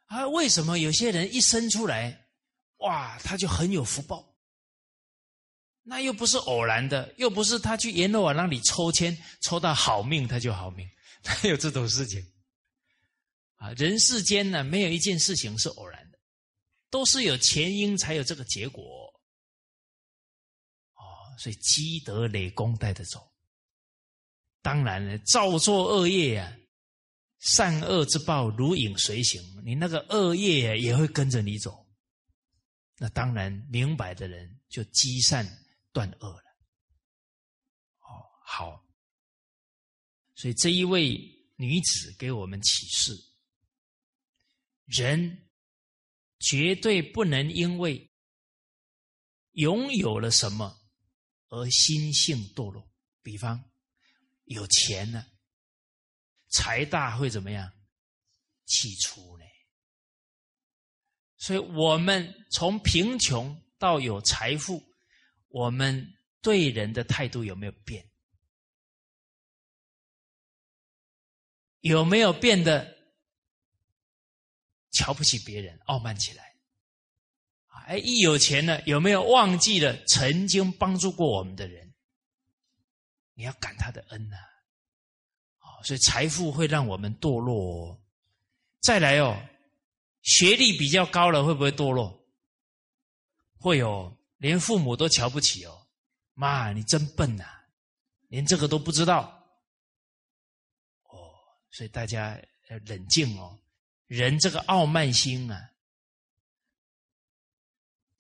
[0.07, 0.27] 啊？
[0.29, 2.31] 为什么有些人一生出来，
[2.79, 4.35] 哇，他就很有福报？
[5.89, 10.85] 那又不是偶然的，又不是他去阎罗王那里抽签抽到好命他就好命，
[11.23, 12.21] 哪有这种事情？
[13.55, 16.19] 啊，人世间呢，没有一件事情是偶然的，
[16.91, 18.85] 都是有前因才有这个结果。
[20.95, 21.01] 哦，
[21.39, 23.25] 所以积德累功带得走。
[24.61, 26.53] 当然了，造作恶业呀，
[27.39, 31.87] 善恶之报如影随形，你那个恶业也会跟着你走。
[32.99, 35.47] 那当然，明白的人就积善
[35.97, 36.45] 断恶了。
[38.01, 38.85] 哦，好，
[40.35, 41.17] 所以这一位
[41.57, 43.17] 女子给我们启示：
[44.85, 45.49] 人
[46.41, 48.13] 绝对不能因为
[49.53, 50.79] 拥有了什么
[51.49, 52.87] 而心性堕落。
[53.23, 53.59] 比方。
[54.49, 55.27] 有钱了，
[56.51, 57.69] 财大会怎么样？
[58.65, 59.45] 起初呢？
[61.37, 64.81] 所以，我们从贫穷到有财富，
[65.57, 68.07] 我们对人的态度有没有变？
[71.81, 72.95] 有没有变得
[74.91, 76.55] 瞧不起别人、傲慢起来？
[77.87, 81.95] 哎，一有钱了，有没有忘记了曾经帮助过我们的人？
[83.33, 84.37] 你要感他的恩呐，
[85.57, 87.99] 啊，所以财富会让我们堕落。
[88.83, 89.43] 再来哦，
[90.21, 92.23] 学历比较高了会不会堕落？
[93.59, 95.87] 会有，连父母都瞧不起哦。
[96.35, 97.45] 妈，你真笨呐，
[98.29, 99.43] 连这个都不知道。
[101.05, 101.33] 哦，
[101.71, 103.59] 所以大家要冷静哦。
[104.07, 105.71] 人这个傲慢心啊，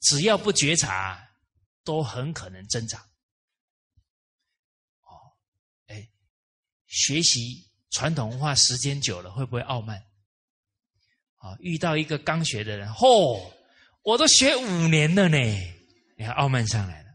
[0.00, 1.30] 只要不觉察，
[1.84, 3.00] 都很可能增长。
[5.02, 5.36] 哦，
[5.86, 6.08] 哎
[6.86, 10.02] 学习传统文化时间久了，会不会傲慢？
[11.36, 13.52] 啊，遇到一个刚学的人，嚯，
[14.02, 15.36] 我都学五年了呢，
[16.16, 17.10] 你看傲慢上来了。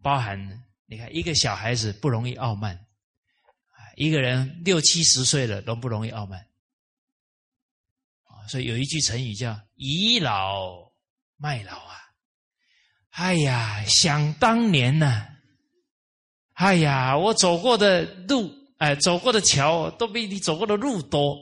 [0.00, 2.86] 包含你看一个小孩子不容易傲慢，
[3.96, 6.46] 一个人六七十岁了容不容易傲慢？
[8.48, 10.90] 所以有一句成语叫“倚老
[11.36, 12.00] 卖老”啊。
[13.10, 15.26] 哎呀，想当年呢，
[16.54, 21.36] 哎呀，我走过的路，哎，走过的桥都比你走过的路多。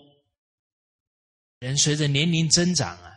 [1.61, 3.17] 人随着年龄增长啊，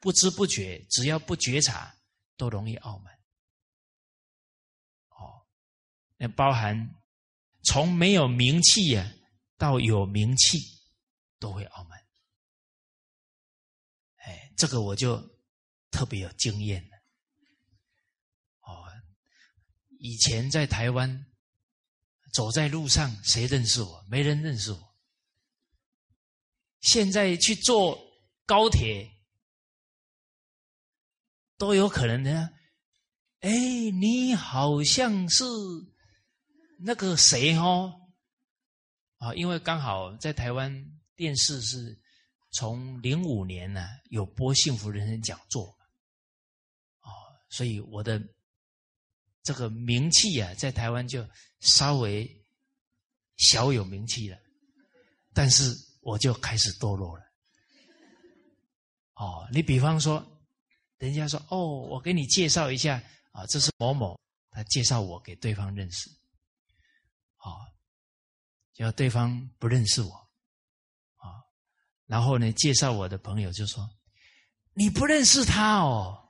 [0.00, 1.94] 不知不觉，只要不觉察，
[2.42, 3.14] 都容易傲慢。
[5.10, 5.46] 哦，
[6.16, 6.92] 那包含
[7.62, 9.14] 从没有名气呀
[9.56, 10.58] 到有名气，
[11.38, 12.04] 都会傲慢。
[14.16, 15.22] 哎，这个我就
[15.92, 16.96] 特别有经验了。
[18.62, 18.90] 哦。
[20.00, 21.26] 以前在台湾，
[22.32, 24.04] 走在路上，谁认识我？
[24.10, 24.96] 没人认识我。
[26.80, 27.96] 现在去坐
[28.44, 29.11] 高铁，
[31.62, 32.50] 都有可能呢。
[33.38, 33.48] 哎，
[33.92, 35.44] 你好像是
[36.80, 37.94] 那个谁哦？
[39.18, 40.74] 啊，因为刚好在台湾
[41.14, 41.96] 电视是
[42.50, 45.68] 从零五年呢有播幸福人生讲座，
[46.98, 47.06] 啊，
[47.48, 48.20] 所以我的。
[49.44, 52.28] 这个名气啊，在台湾就稍微
[53.38, 54.38] 小有名气了，
[55.34, 57.24] 但是我就开始堕落了。
[59.14, 60.24] 哦，你比方说，
[61.02, 64.16] 人家说哦，我给你介绍一下啊，这是某某，
[64.50, 66.08] 他介绍我给对方认识，
[67.38, 67.66] 啊，
[68.76, 70.12] 要对方不认识我，
[71.16, 71.42] 啊，
[72.06, 73.90] 然后呢，介绍我的朋友就说，
[74.74, 76.28] 你不认识他哦。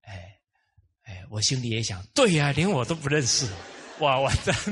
[0.00, 0.40] 哎，
[1.02, 3.48] 哎我心里也想，对呀，连我都不认识，
[4.00, 4.56] 哇，完蛋！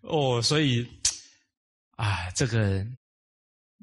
[0.00, 0.88] 哦，所以
[1.96, 2.82] 啊，这个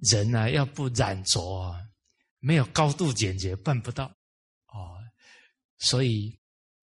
[0.02, 1.76] 人呢，要不染浊，
[2.40, 4.06] 没有高度简洁，办不到
[4.68, 4.98] 哦。
[5.78, 6.40] 所以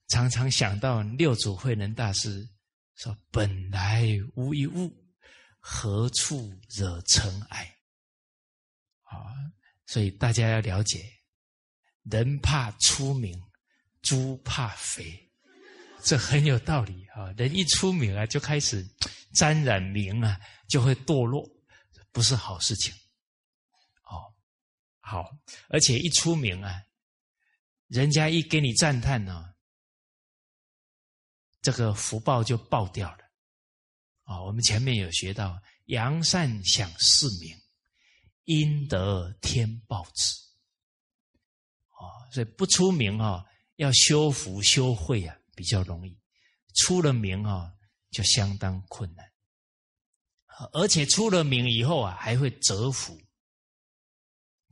[0.08, 2.48] 常常想到六祖慧能大师
[2.94, 4.92] 说：“本来无一物，
[5.58, 7.64] 何处惹尘埃？”
[9.04, 9.32] 啊，
[9.86, 11.04] 所以大家要了解。
[12.04, 13.36] 人怕出名，
[14.02, 15.28] 猪怕肥，
[16.02, 17.32] 这很有道理啊！
[17.36, 18.86] 人一出名啊，就开始
[19.34, 20.38] 沾染名啊，
[20.68, 21.44] 就会堕落，
[22.12, 22.94] 不是好事情。
[25.08, 25.38] 好，
[25.68, 26.82] 而且一出名啊，
[27.86, 29.54] 人家一给你赞叹呢，
[31.62, 33.18] 这个福报就爆掉了。
[34.24, 37.56] 啊，我们前面有学到，扬善享世名，
[38.46, 40.34] 阴德天报之。
[41.90, 43.46] 啊所以不出名啊，
[43.76, 46.12] 要修福修慧啊，比较容易；
[46.74, 47.72] 出了名啊，
[48.10, 49.24] 就相当困难。
[50.72, 53.16] 而且出了名以后啊，还会折福。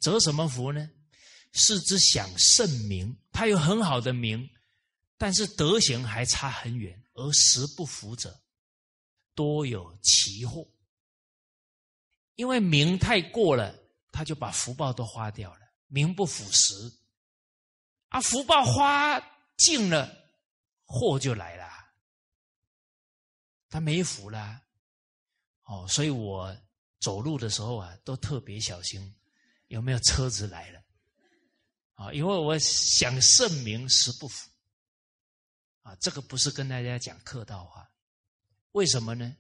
[0.05, 0.91] 折什么福呢？
[1.55, 4.47] 是之享盛名，他有很好的名，
[5.17, 8.39] 但是德行还差很远，而实不福者，
[9.35, 10.69] 多有奇祸。
[12.35, 13.75] 因为名太过了，
[14.13, 16.75] 他就把福报都花掉了，名不符实。
[18.09, 19.19] 啊，福报花
[19.57, 20.15] 尽了，
[20.85, 21.65] 祸就来了。
[23.71, 24.61] 他没福了，
[25.63, 26.55] 哦，所以我
[27.01, 29.15] 走路的时候啊，都特别小心，
[29.75, 30.81] 有没有车子来了？
[31.95, 34.49] 啊，因为我想圣名实不符。
[35.83, 37.87] 啊，这个不是跟大家讲客套话，
[38.73, 39.37] 为什么呢？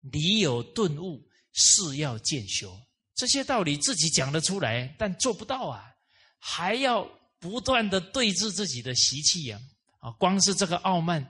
[0.00, 2.80] 理有顿悟，事要渐修，
[3.14, 5.94] 这些道理自己讲得出来，但做不到啊，
[6.38, 7.06] 还要。
[7.42, 9.60] 不断的对峙自己的习气呀，
[9.98, 11.28] 啊，光是这个傲慢，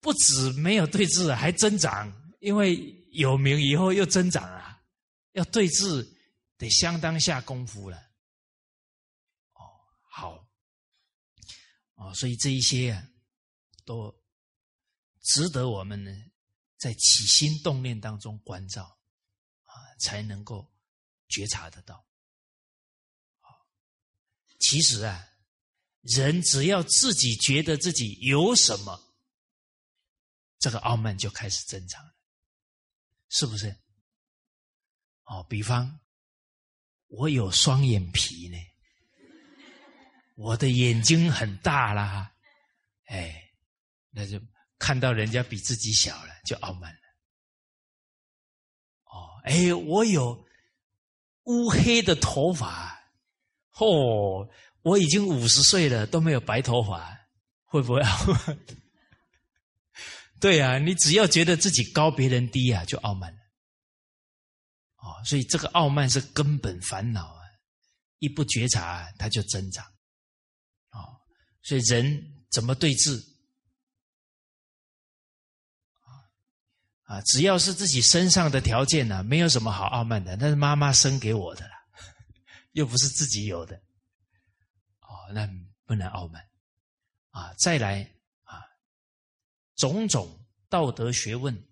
[0.00, 4.80] 不止没有对峙，还增长，因为有名以后又增长啊，
[5.32, 6.08] 要对峙
[6.56, 7.98] 得相当下功夫了。
[9.54, 9.66] 哦，
[10.08, 10.48] 好，
[11.94, 13.04] 哦，所以这一些啊，
[13.84, 14.14] 都
[15.20, 16.10] 值得我们呢，
[16.76, 18.84] 在起心动念当中关照
[19.64, 20.72] 啊，才能够
[21.28, 22.06] 觉察得到。
[24.60, 25.28] 其实啊，
[26.02, 29.12] 人只要自己觉得自己有什么，
[30.60, 32.14] 这个傲慢就开始增长了，
[33.28, 33.74] 是不是？
[35.24, 36.00] 哦，比方
[37.08, 38.56] 我有双眼皮呢，
[40.36, 42.32] 我的眼睛很大啦，
[43.06, 43.50] 哎，
[44.10, 44.40] 那就
[44.78, 47.00] 看到人家比自己小了，就傲慢了。
[49.04, 50.46] 哦，哎，我有
[51.44, 52.96] 乌黑的头发。
[53.80, 54.48] 哦，
[54.82, 57.16] 我已经五十岁了，都没有白头发，
[57.64, 58.02] 会不会？
[60.40, 63.38] 对啊，你只要觉得自己高，别人低啊，就傲慢了。
[64.96, 67.40] 哦，所以这个傲慢是根本烦恼啊！
[68.18, 69.84] 一不觉察，它就增长。
[70.90, 71.20] 哦，
[71.62, 73.20] 所以人怎么对治？
[77.04, 81.72] 啊，只要是自己身上的条件呢，没有什么好傲慢的，那是妈妈生给我的了，
[82.72, 83.76] 又不是自己有的。
[85.00, 85.48] 哦，那
[85.86, 86.44] 不能傲慢。
[87.30, 88.12] 啊，再来，
[89.78, 91.66] 种种道德学问，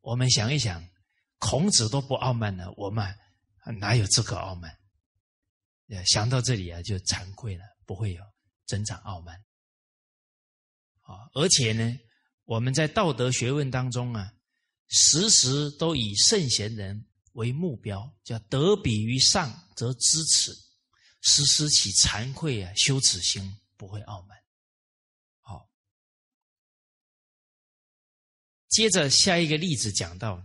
[0.00, 0.88] 我们想一想。
[1.40, 3.14] 孔子都不傲慢了，我们
[3.78, 4.74] 哪有资格傲慢？
[6.06, 8.22] 想到这里啊，就惭愧了，不会有
[8.64, 9.36] 增长傲慢。
[11.02, 11.98] 啊，而且呢，
[12.44, 14.32] 我们在道德学问当中啊，
[14.88, 20.50] 时时都以圣贤人为目标，叫得比于上则知耻，
[21.20, 24.38] 时时起惭愧啊、羞耻心，不会傲慢。
[28.74, 30.44] 接着下一个例子讲到。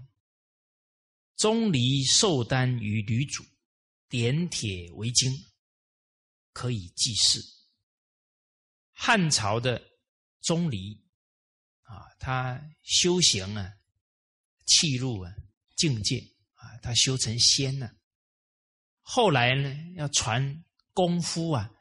[1.35, 3.43] 钟离受丹于吕祖，
[4.07, 5.31] 点铁为金，
[6.51, 7.41] 可以祭祀。
[8.91, 9.81] 汉朝的
[10.41, 11.01] 钟离
[11.83, 13.73] 啊，他修行啊，
[14.65, 15.33] 气入啊
[15.75, 16.19] 境界
[16.53, 17.91] 啊，他修成仙了。
[19.01, 20.63] 后来呢，要传
[20.93, 21.71] 功夫啊，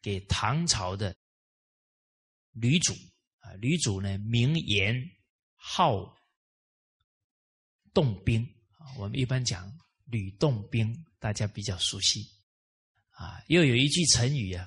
[0.00, 1.16] 给唐朝的
[2.52, 2.92] 吕祖
[3.38, 4.94] 啊，吕祖呢名言
[5.70, 6.16] 好
[7.92, 8.42] 动兵。
[8.78, 9.70] 啊我们一般讲
[10.06, 12.26] 吕洞宾，大家比较熟悉
[13.10, 13.38] 啊。
[13.48, 14.66] 又有一句成语啊，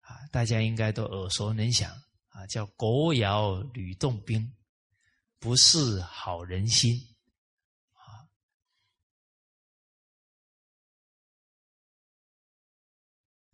[0.00, 1.88] 啊，大家应该都耳熟能详
[2.30, 4.52] 啊，叫“国窑吕洞宾，
[5.38, 6.98] 不是好人心”。
[7.94, 8.26] 啊，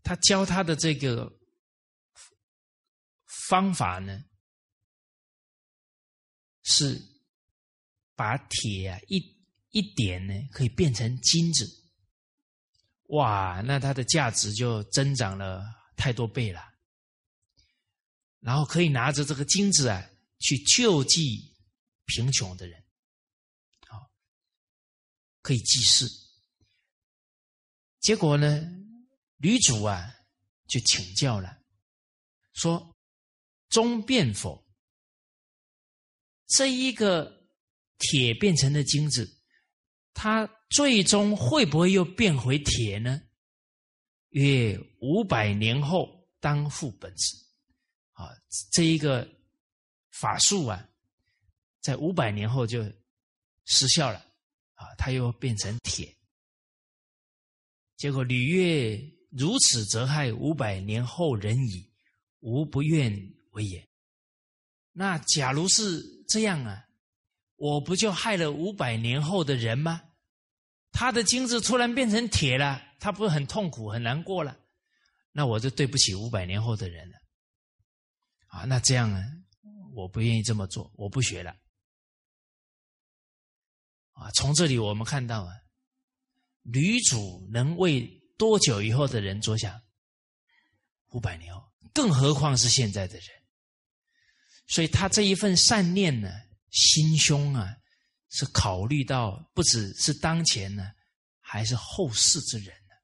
[0.02, 1.30] 他教他的这个
[3.48, 4.24] 方法呢，
[6.70, 7.00] 是
[8.14, 9.38] 把铁啊一。
[9.72, 11.64] 一点呢，可以变成金子，
[13.10, 15.64] 哇，那它的价值就增长了
[15.96, 16.60] 太多倍了。
[18.40, 20.04] 然后可以拿着这个金子啊，
[20.40, 21.54] 去救济
[22.06, 22.82] 贫穷的人，
[23.86, 24.10] 好，
[25.40, 26.04] 可以济世。
[28.00, 28.60] 结果呢，
[29.36, 30.12] 女主啊
[30.66, 31.62] 就请教了，
[32.54, 32.96] 说
[33.70, 34.68] ：“终变否？
[36.50, 37.48] 这一个
[37.98, 39.28] 铁变成的金子。”
[40.12, 43.22] 它最终会不会又变回铁呢？
[44.30, 47.36] 约五百年后当复本质。
[48.12, 48.28] 啊，
[48.70, 49.26] 这一个
[50.10, 50.86] 法术啊，
[51.80, 52.82] 在五百年后就
[53.64, 54.18] 失效了。
[54.74, 56.14] 啊，它又变成铁。
[57.96, 61.90] 结果吕岳如此则害五百年后人矣，
[62.40, 63.10] 吾不愿
[63.52, 63.88] 为也。
[65.00, 66.84] 那假如是这样啊？
[67.56, 70.02] 我不就害了五百年后的人吗？
[70.92, 74.58] 他的金子突然变成铁了，他不是很痛苦、很难过了？
[75.32, 77.16] 那我就对不起五百年后的人了。
[78.48, 79.24] 啊，那这样啊？
[79.94, 81.56] 我不愿意这么做，我不学了。
[84.12, 85.54] 啊，从这里我们看到啊，
[86.60, 89.80] 女主能为多久以后的人着想？
[91.12, 91.62] 五百年后，
[91.94, 93.39] 更何况是现在的人？
[94.70, 96.30] 所以他这一份善念呢？
[96.70, 97.76] 心胸啊，
[98.30, 100.88] 是考虑到不只是当前呢，
[101.40, 102.94] 还是后世之人呢。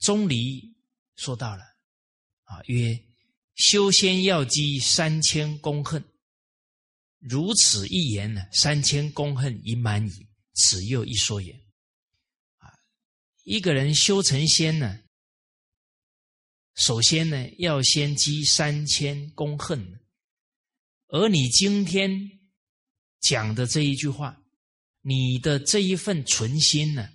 [0.00, 0.60] 钟离
[1.14, 1.62] 说到了
[2.42, 3.00] 啊，曰
[3.54, 6.04] ：“修仙要积三千功恨，
[7.20, 10.28] 如此一言呢，三千功恨已满矣。
[10.54, 11.52] 此又一说也。”
[12.58, 12.66] 啊，
[13.44, 15.00] 一个人修成仙呢，
[16.80, 20.00] 首先呢，要先积三千功恨。
[21.08, 22.10] 而你今天
[23.20, 24.42] 讲的这一句话，
[25.02, 27.06] 你的这一份存心呢，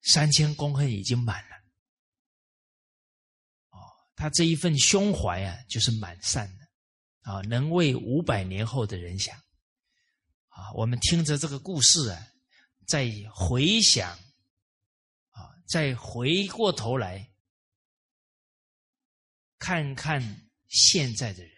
[0.00, 1.56] 三千公恨已经满了。
[3.68, 3.76] 哦，
[4.16, 9.36] 他这一份胸怀啊，就是满善的，啊，能为五百年后的人想。
[10.48, 12.18] 啊，我们听着这个故事啊，
[12.86, 14.10] 再回想，
[15.32, 17.29] 啊，再回过头来
[19.60, 20.20] 看看
[20.66, 21.52] 现在的人。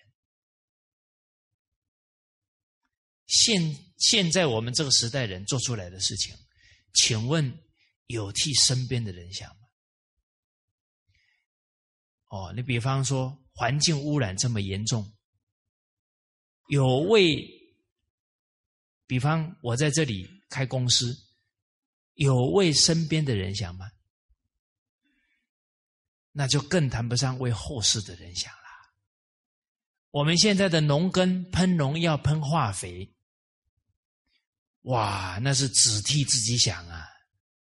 [3.26, 6.36] 现现在我们这个时代人做出来的事情，
[6.92, 7.50] 请问
[8.08, 9.56] 有替身边的人想吗？
[12.28, 15.14] 哦，你比方说环境污染这么严重，
[16.68, 17.46] 有为，
[19.06, 21.14] 比方我在这里开公司，
[22.14, 23.90] 有为身边的人想吗？
[26.32, 28.58] 那就更谈不上为后世的人想了。
[30.10, 33.14] 我们现在的农耕喷农药、喷化肥。
[34.82, 37.06] 哇，那是只替自己想啊，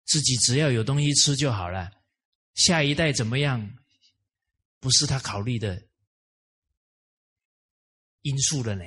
[0.06, 1.92] 自己只要有东西吃就好了，
[2.56, 3.78] 下一代怎么样，
[4.80, 5.88] 不是他考虑的
[8.22, 8.84] 因素了呢？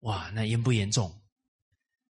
[0.00, 1.22] 哇，那严不严重？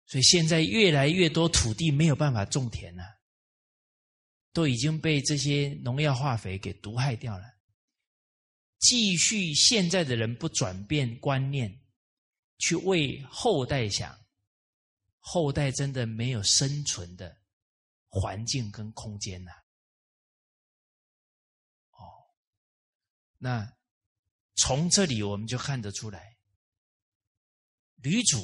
[0.06, 3.04] 所以现在越来越多土地没有办法种田了，
[4.54, 7.44] 都已经被这些农药化肥给毒害掉了。
[8.78, 11.78] 继续现在的人不转变观念，
[12.56, 14.18] 去为后代想，
[15.18, 17.36] 后代真的没有生存的
[18.08, 19.52] 环境跟空间呐。
[21.90, 22.32] 哦，
[23.36, 23.76] 那
[24.54, 26.38] 从这里我们就看得出来，
[27.96, 28.38] 女主。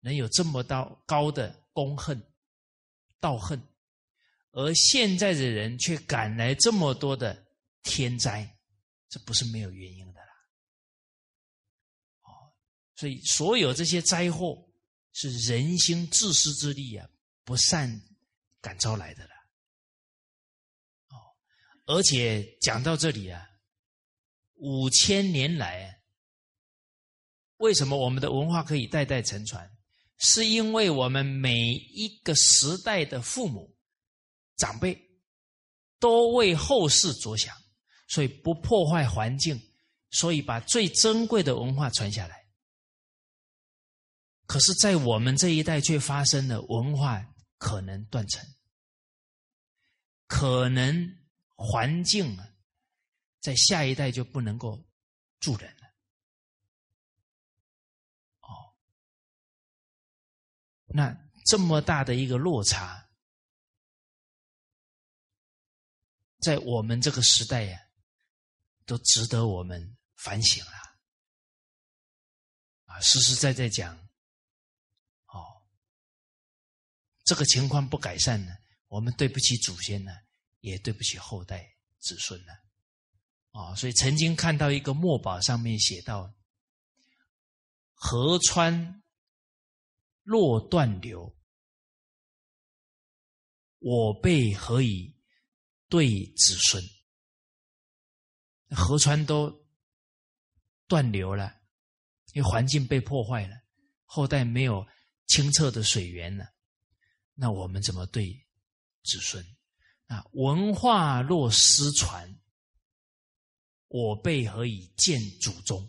[0.00, 2.32] 能有这么高高的功恨、
[3.18, 3.60] 道恨，
[4.56, 7.46] 而现在的人却赶来这么多的
[7.82, 8.58] 天灾，
[9.06, 10.32] 这不是没有原因的啦。
[12.22, 12.56] 哦，
[12.94, 14.66] 所以所有这些灾祸
[15.12, 17.06] 是人心自私之力啊，
[17.44, 18.00] 不善
[18.62, 19.30] 感召来的了。
[21.08, 21.36] 哦，
[21.84, 23.46] 而且讲到这里啊，
[24.54, 26.00] 五千年来，
[27.58, 29.70] 为什么我们的文化可以代代承传？
[30.16, 33.75] 是因为我们每一个时代的父母、
[34.56, 34.98] 长辈
[35.98, 37.56] 都为后世着想，
[38.08, 39.60] 所以不破坏环境，
[40.10, 42.46] 所以把最珍贵的文化传下来。
[44.46, 47.26] 可是，在我们这一代却发生了文化
[47.58, 48.46] 可能断层，
[50.28, 51.18] 可能
[51.56, 52.48] 环境啊，
[53.40, 54.84] 在下一代就不能够
[55.40, 55.88] 住人了。
[58.40, 58.72] 哦。
[60.86, 63.05] 那这么大的一个落差，
[66.46, 67.76] 在我们这个时代呀，
[68.84, 70.70] 都值得我们反省了。
[72.84, 73.96] 啊，实实在在讲，
[75.26, 75.66] 哦，
[77.24, 78.52] 这个情况不改善呢，
[78.86, 80.12] 我们对不起祖先呢，
[80.60, 81.68] 也对不起后代
[81.98, 82.52] 子孙呢。
[83.50, 86.32] 啊，所以曾经看到一个墨宝上面写到，
[87.94, 89.02] 河川。
[90.22, 91.36] 若断流，
[93.78, 95.15] 我辈何以
[95.88, 96.82] 对子孙？
[98.70, 99.64] 河川都
[100.88, 101.54] 断流了，
[102.32, 103.56] 因为环境被破坏了，
[104.04, 104.86] 后代没有
[105.26, 106.52] 清澈的水源了，
[107.34, 108.32] 那我们怎么对
[109.04, 109.44] 子孙？
[110.06, 112.38] 啊，文化若失传，
[113.88, 115.88] 我辈何以见祖宗？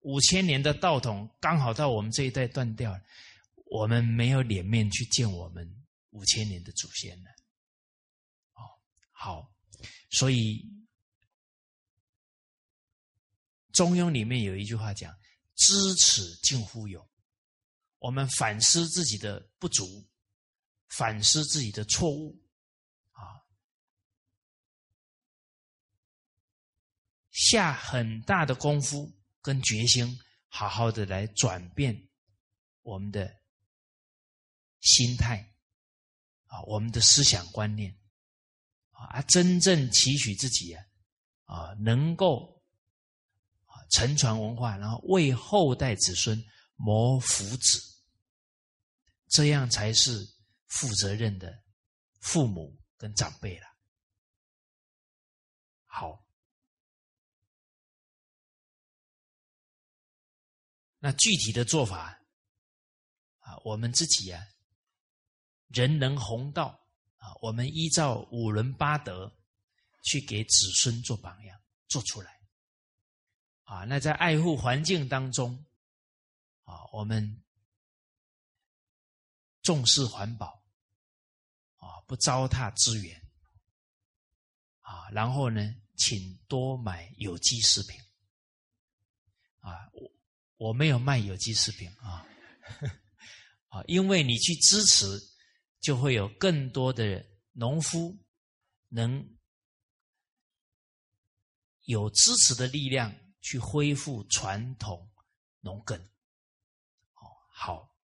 [0.00, 3.00] 五千年的道统刚好到我们这一代断掉了。
[3.68, 5.68] 我们没有脸面去见我们
[6.10, 7.35] 五千年的祖先了。
[9.18, 9.50] 好，
[10.10, 10.58] 所以
[13.72, 15.10] 《中庸》里面有一句话讲
[15.56, 17.02] ：“知耻近乎勇。”
[17.98, 20.06] 我们反思自己的不足，
[20.88, 22.38] 反思自己的错误，
[23.12, 23.40] 啊，
[27.30, 29.10] 下很大的功夫
[29.40, 32.08] 跟决心，好好的来转变
[32.82, 33.34] 我们的。
[34.82, 35.52] 心态
[36.44, 37.98] 啊，我们的思想观念
[38.96, 40.84] 啊，真正期许自己啊，
[41.44, 42.62] 啊，能够
[43.66, 46.42] 啊承传文化，然后为后代子孙
[46.76, 47.78] 谋福祉，
[49.28, 50.26] 这样才是
[50.66, 51.62] 负责任的
[52.20, 53.66] 父母跟长辈了。
[55.84, 56.26] 好，
[60.98, 62.18] 那具体的做法
[63.40, 64.46] 啊，我们自己呀。
[65.68, 66.85] 人能弘道
[67.26, 67.34] 啊！
[67.40, 69.36] 我们依照五伦八德
[70.04, 72.40] 去给子孙做榜样，做出来
[73.64, 73.84] 啊！
[73.84, 75.66] 那在爱护环境当中
[76.62, 77.42] 啊，我们
[79.60, 80.62] 重视环保
[81.78, 83.20] 啊，不糟蹋资源
[84.82, 88.00] 啊，然后呢，请多买有机食品
[89.58, 89.90] 啊！
[89.92, 92.24] 我我没有卖有机食品啊
[93.66, 95.35] 啊，因为你去支持。
[95.80, 98.16] 就会有更多的农夫
[98.88, 99.36] 能
[101.82, 105.08] 有支持的力量去恢复传统
[105.60, 105.96] 农耕。
[107.14, 107.22] 哦，
[107.52, 107.96] 好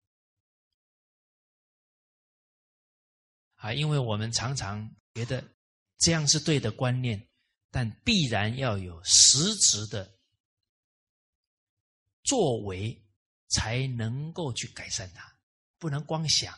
[3.55, 5.42] 啊，因为我们常常觉得
[5.97, 7.28] 这样是对的观念，
[7.70, 10.18] 但必然要有实质的
[12.22, 13.02] 作为，
[13.48, 15.38] 才能够去改善它，
[15.78, 16.55] 不能光想。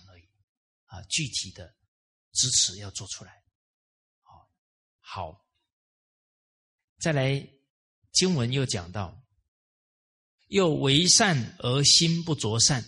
[0.92, 1.74] 啊，具体的
[2.32, 3.42] 支持要做出来，
[4.20, 4.46] 好，
[5.00, 5.46] 好，
[6.98, 7.48] 再来
[8.12, 9.24] 经文又讲到，
[10.48, 12.84] 又为善而心不着善，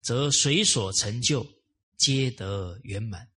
[0.00, 1.44] 则随所成就
[1.96, 3.32] 皆得圆满。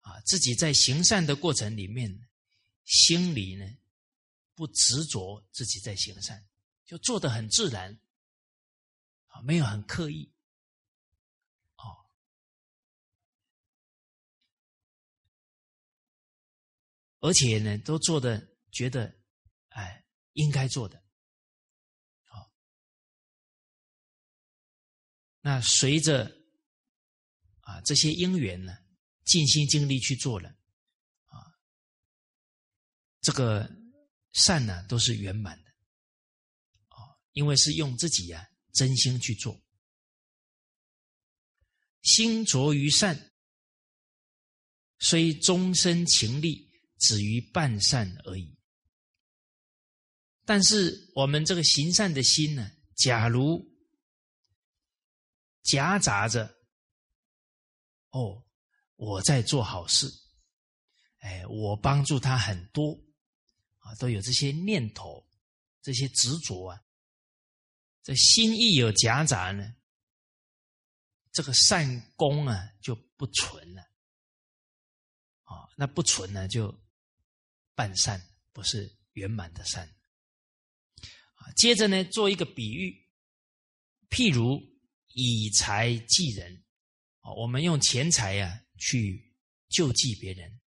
[0.00, 2.28] 啊，自己在行善的过程里面，
[2.84, 3.64] 心里呢
[4.56, 6.44] 不执着自己在行善，
[6.84, 7.96] 就做的很自然，
[9.28, 10.32] 啊，没有很刻意，
[17.20, 19.18] 而且呢，都做的觉得，
[19.68, 21.02] 哎，应该做的。
[22.24, 22.52] 好。
[25.40, 26.26] 那随着
[27.60, 28.76] 啊这些因缘呢，
[29.24, 30.50] 尽心尽力去做了，
[31.26, 31.56] 啊，
[33.20, 33.68] 这个
[34.32, 35.70] 善呢都是圆满的，
[36.88, 39.60] 啊，因为是用自己呀真心去做，
[42.02, 43.32] 心着于善，
[44.98, 46.65] 虽终身情力
[46.98, 48.56] 止于半善而已。
[50.44, 53.66] 但是我们这个行善的心呢，假如
[55.62, 56.56] 夹杂着，
[58.10, 58.44] 哦，
[58.94, 60.06] 我在做好事，
[61.18, 62.92] 哎，我帮助他很多，
[63.78, 65.28] 啊，都有这些念头，
[65.82, 66.80] 这些执着啊，
[68.04, 69.74] 这心意有夹杂呢，
[71.32, 73.82] 这个善功啊就不纯了，
[75.42, 76.72] 啊，那不纯呢就
[77.76, 78.20] 半善，
[78.52, 79.86] 不是圆满的善，
[81.34, 83.06] 啊，接着呢做一个比喻，
[84.10, 84.60] 譬如。
[85.18, 86.62] 以财济人，
[87.20, 89.34] 啊，我们用钱财呀去
[89.70, 90.60] 救济别人，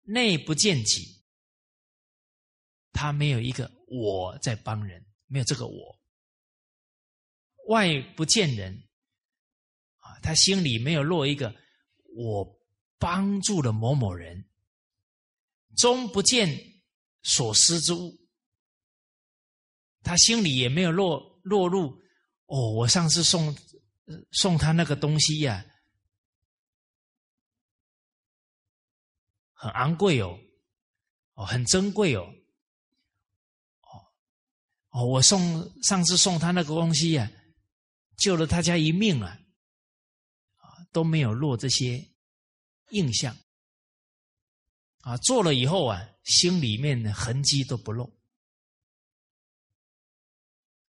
[0.00, 1.22] 内不见己，
[2.90, 6.00] 他没有一个我在帮人，没有这个我；
[7.68, 8.82] 外不见人，
[9.98, 11.54] 啊，他心里没有落一个
[12.16, 12.42] 我
[12.98, 14.42] 帮助了某某人；
[15.76, 16.82] 终不见
[17.22, 18.18] 所失之物，
[20.02, 22.00] 他心里也没有落落入
[22.46, 23.56] 哦，我上次送。
[24.32, 25.64] 送他那个东西呀，
[29.52, 30.38] 很昂贵哦，
[31.34, 32.24] 哦，很珍贵哦，
[33.80, 34.04] 哦，
[34.90, 37.30] 哦，我送上次送他那个东西呀，
[38.18, 39.38] 救了他家一命啊，
[40.56, 42.04] 啊，都没有落这些
[42.90, 43.34] 印象，
[45.02, 48.12] 啊，做了以后啊，心里面的痕迹都不露，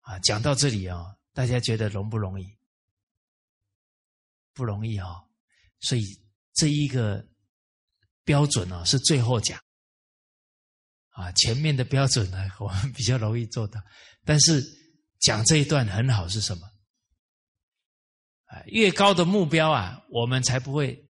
[0.01, 2.57] 啊，讲到这里啊，大家觉得容不容易？
[4.53, 5.25] 不容易哈，
[5.79, 6.03] 所以
[6.53, 7.25] 这一个
[8.23, 9.57] 标准呢是最后讲
[11.11, 13.79] 啊，前面的标准呢 我们比较容易做到，
[14.25, 14.61] 但是
[15.19, 16.67] 讲这一段很好是什么？
[18.45, 21.08] 啊，越高的目标啊，我们才不会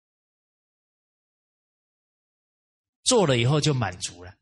[3.06, 4.36] 做了以后就满足了，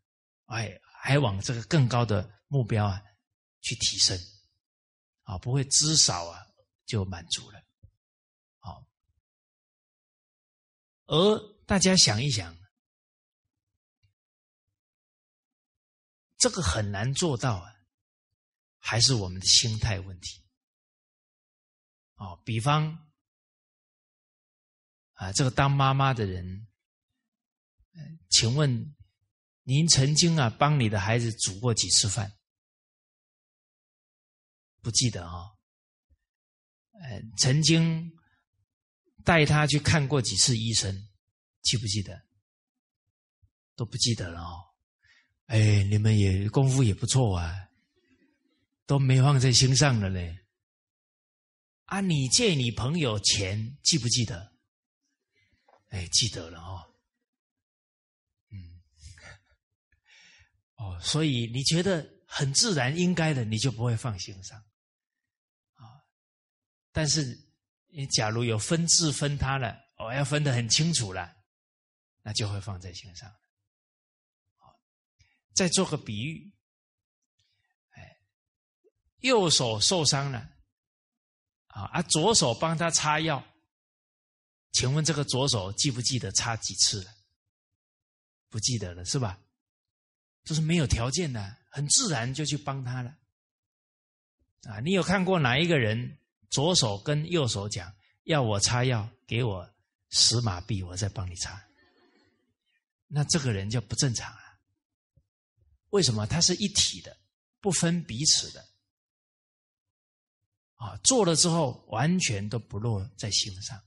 [0.45, 2.99] 哎，还往这个更高的目标啊
[3.61, 4.17] 去提升
[5.21, 6.43] 啊，不会至少啊
[6.87, 7.61] 就满足了。
[11.05, 12.57] 而大家想一想，
[16.37, 17.75] 这个很难做到啊，
[18.79, 20.41] 还是我们的心态问题。
[22.15, 23.11] 哦，比方
[25.13, 26.67] 啊，这个当妈妈的人，
[28.29, 28.95] 请问
[29.63, 32.31] 您曾经啊帮你的孩子煮过几次饭？
[34.81, 35.51] 不记得啊？
[36.93, 38.11] 呃，曾经。
[39.25, 41.07] 带他去看过几次医生，
[41.61, 42.27] 记不记得？
[43.73, 44.75] 都不记得了哦。
[45.45, 47.69] 哎，你们也功夫也不错啊，
[48.85, 50.45] 都没放在心上了嘞。
[51.85, 54.53] 啊，你借你朋友钱，记不记得？
[55.87, 56.93] 哎，记得了哦。
[58.49, 58.81] 嗯，
[60.75, 64.57] 哦，所以你觉得很自然应该的，你就不会放心上
[65.75, 66.03] 啊。
[66.91, 67.41] 但是。
[67.95, 71.31] 你假如有分字分他了，我要分得很清楚了，
[72.23, 73.29] 那就会放在心上。
[74.57, 74.81] 好，
[75.53, 76.51] 再做个比喻，
[77.91, 78.17] 哎，
[79.19, 80.39] 右手受伤了，
[81.67, 83.45] 啊，啊，左手帮他擦药，
[84.71, 87.11] 请问这个左手记不记得擦几次了？
[88.49, 89.39] 不记得了是吧？
[90.43, 93.17] 这是没有条件的，很自然就去帮他了。
[94.63, 96.17] 啊，你有看过哪一个人？
[96.49, 97.91] 左手跟右手讲，
[98.25, 99.67] 要我擦药，给我
[100.11, 101.59] 十马币，我再帮你擦。
[103.07, 104.41] 那这个人就不正常了。
[105.89, 106.27] 为什么？
[106.27, 107.17] 他是一体的，
[107.59, 108.63] 不分彼此的。
[110.75, 113.81] 啊，做了之后完全都不落在心上。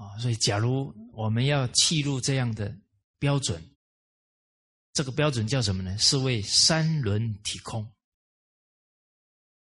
[0.00, 2.74] 啊，所以假如我们要记录这样的
[3.18, 3.62] 标准，
[4.94, 5.98] 这个标准叫什么呢？
[5.98, 7.92] 是为三轮体空。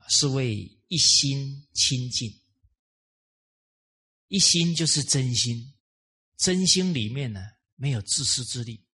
[0.10, 0.56] 是为
[0.88, 2.30] 一心清净。
[4.28, 5.74] 一心就是真心，
[6.38, 7.40] 真心里面呢
[7.76, 8.86] 没有自私自利，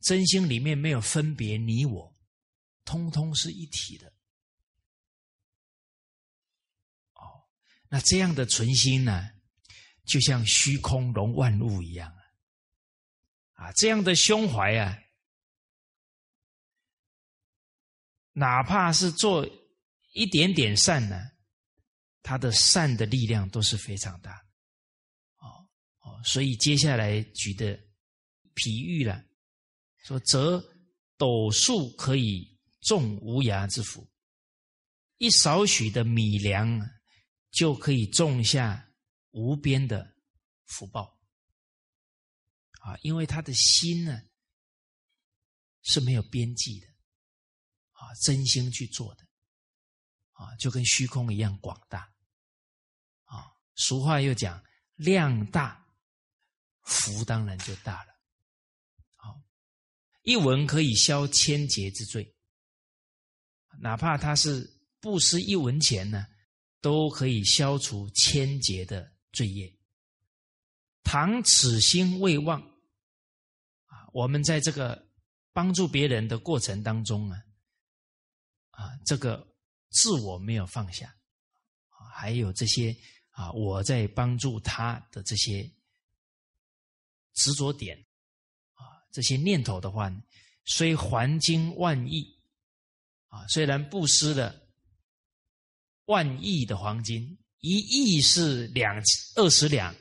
[0.00, 2.16] 真心里面没有分别你我，
[2.84, 4.12] 通通是一体的。
[7.14, 7.48] 哦，
[7.88, 9.30] 那这样的存心呢，
[10.08, 12.10] 就像虚空容万物一样
[13.52, 13.66] 啊！
[13.66, 14.98] 啊，这样的胸怀啊，
[18.32, 19.46] 哪怕是做
[20.14, 21.30] 一点点善呢。
[22.20, 24.32] 他的善的力量都是非常大，
[25.36, 25.68] 哦
[26.00, 27.78] 哦，所以接下来举的
[28.54, 29.24] 比喻了，
[30.04, 30.62] 说则
[31.16, 34.06] 斗数可以种无涯之福，
[35.16, 36.78] 一少许的米粮
[37.50, 38.87] 就可以种下
[39.30, 40.16] 无边的
[40.64, 41.18] 福报，
[42.80, 44.22] 啊，因为他的心呢
[45.82, 46.86] 是没有边际的，
[47.92, 49.24] 啊，真心去做的，
[50.32, 52.12] 啊，就跟虚空一样广大
[53.24, 53.54] 啊。
[53.74, 54.62] 俗话又讲，
[54.96, 55.86] 量大，
[56.82, 58.14] 福当然就大了。
[59.14, 59.40] 好，
[60.22, 62.34] 一文可以消千劫之罪，
[63.80, 64.68] 哪怕他是
[65.00, 66.26] 布施一文钱呢，
[66.80, 69.74] 都可以消除千劫的罪业。
[71.02, 72.60] 倘此心未忘，
[73.86, 75.08] 啊，我们在这个
[75.52, 77.36] 帮助别人的过程当中呢，
[78.70, 79.46] 啊，这个
[79.90, 81.14] 自我没有放下，
[82.14, 82.96] 还有这些。
[83.30, 85.62] 啊，我在帮助他的这些
[87.34, 87.96] 执着点，
[88.72, 88.82] 啊，
[89.12, 90.10] 这些念头的话，
[90.64, 92.36] 虽还金万亿，
[93.28, 94.60] 啊，虽然布施了
[96.06, 99.02] 万亿的黄金，一亿是两
[99.36, 99.94] 二十两，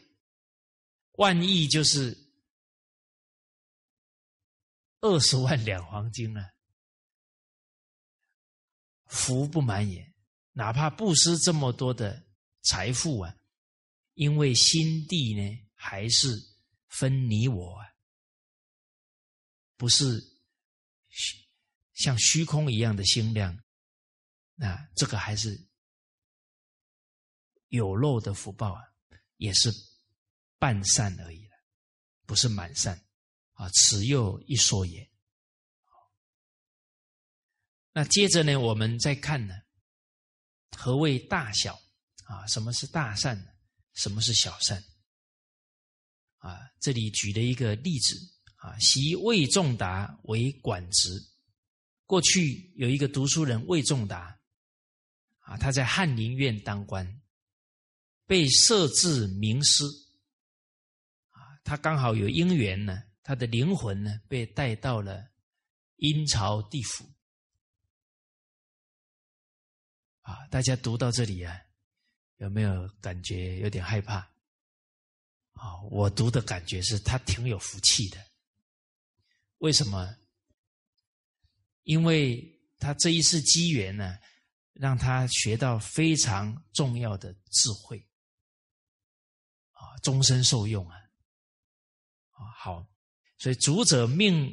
[1.13, 2.17] 万亿就是
[5.01, 6.53] 二十万两黄金了，
[9.05, 10.13] 福不满也。
[10.51, 12.25] 哪怕布施这么多的。
[12.63, 13.33] 财富啊，
[14.15, 16.27] 因为心地呢，还是
[16.89, 17.87] 分你我啊，
[19.77, 20.21] 不是
[21.93, 23.57] 像虚空一样的心量，
[24.57, 25.66] 啊这个还是
[27.69, 28.81] 有漏的福报啊，
[29.37, 29.71] 也是
[30.57, 31.55] 半善而已了，
[32.25, 32.99] 不是满善
[33.53, 33.69] 啊。
[33.69, 35.09] 此又一说也。
[37.93, 39.55] 那接着呢，我们再看呢，
[40.77, 41.79] 何谓大小？
[42.25, 43.55] 啊，什么是大善？
[43.93, 44.83] 什么是小善？
[46.37, 48.15] 啊，这里举了一个例子
[48.57, 51.09] 啊，习魏仲达为管职。
[52.05, 54.39] 过去有一个读书人魏仲达，
[55.39, 57.21] 啊，他在翰林院当官，
[58.27, 59.83] 被设置名师。
[61.31, 65.27] 啊，他刚好有因缘呢，他的灵魂呢被带到了
[65.95, 67.09] 阴曹地府。
[70.21, 71.59] 啊，大家读到这里啊。
[72.37, 74.17] 有没有感觉有点害怕？
[75.53, 78.23] 啊，我读的感觉是他挺有福气的。
[79.57, 80.15] 为什么？
[81.81, 84.19] 因为他这一次机缘呢，
[84.73, 88.06] 让他学到非常重要的智慧，
[90.01, 90.95] 终身受用啊！
[92.31, 92.87] 啊，好，
[93.37, 94.49] 所以主者命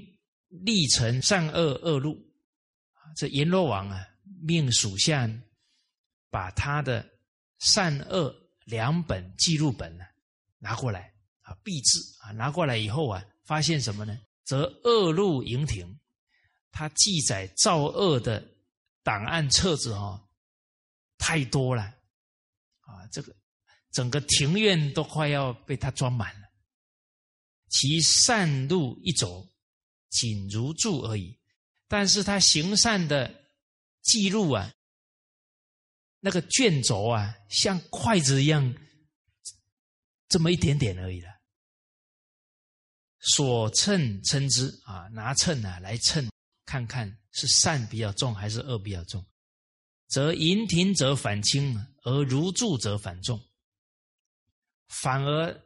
[0.48, 2.18] 立成善恶恶路，
[3.16, 4.06] 这阎罗王啊，
[4.42, 5.28] 命属下
[6.30, 7.10] 把他的。
[7.60, 8.34] 善恶
[8.64, 10.04] 两本记录本呢，
[10.58, 14.20] 拿过来啊，币制啊，拿过来以后啊，发现什么呢？
[14.44, 15.98] 则恶路盈庭，
[16.70, 18.46] 他记载造恶的
[19.02, 20.28] 档案册子哈，
[21.16, 21.84] 太多了
[22.80, 23.34] 啊，这个
[23.94, 26.48] 整个庭院都快要被他装满了。
[27.70, 29.48] 其善路一走，
[30.10, 31.38] 仅如柱而已，
[31.88, 33.32] 但是他行善的
[34.02, 34.70] 记录啊。
[36.18, 38.74] 那个卷轴啊，像筷子一样，
[40.28, 41.28] 这么一点点而已了。
[43.20, 46.28] 所称称之啊，拿秤啊来称，
[46.64, 49.24] 看看是善比较重还是恶比较重，
[50.08, 53.40] 则盈庭则反轻，而如柱则反重，
[55.02, 55.62] 反而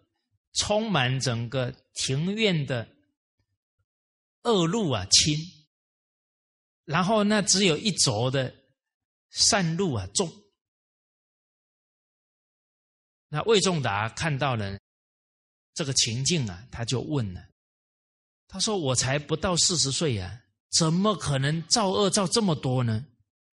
[0.55, 2.89] 充满整个庭院的
[4.43, 5.37] 恶路啊轻，
[6.85, 8.55] 然后那只有一轴的
[9.31, 10.31] 善路啊重。
[13.29, 14.79] 那魏仲达看到了
[15.75, 17.47] 这个情境啊，他就问了
[18.49, 23.07] ：“他说我才不到四十岁呀，怎么可能造恶造这么多呢？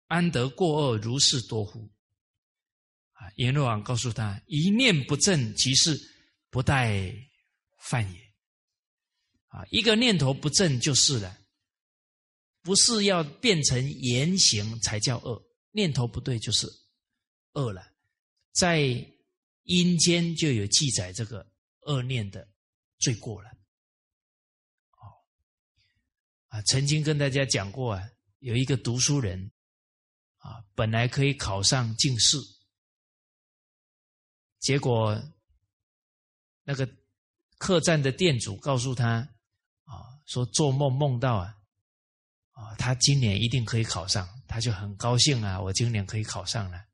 [0.08, 1.88] 安得过恶如是多乎？”
[3.40, 5.98] 阎罗王告诉他：“一念不正，即是
[6.50, 7.10] 不待
[7.78, 8.20] 犯也。”
[9.48, 11.38] 啊，一个念头不正就是了，
[12.60, 16.68] 不是要变成言行才叫恶，念头不对就是
[17.54, 17.82] 恶了，
[18.52, 18.80] 在
[19.62, 21.50] 阴间就有记载这个
[21.86, 22.46] 恶念的
[22.98, 23.48] 罪过了。
[23.48, 25.02] 哦，
[26.48, 28.02] 啊，曾经跟大家讲过啊，
[28.40, 29.50] 有一个读书人
[30.36, 32.36] 啊，本来可以考上进士，
[34.60, 35.20] 结果
[36.62, 36.88] 那个
[37.58, 39.28] 客栈的店主告诉他
[39.84, 41.56] 啊，说做梦梦到啊。
[42.52, 45.58] 啊，他今年一定可以考上，他就很高兴啊！
[45.58, 46.84] 我今年可以考上了。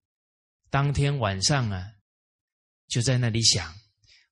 [0.71, 1.93] 当天晚上啊，
[2.87, 3.75] 就在那里想，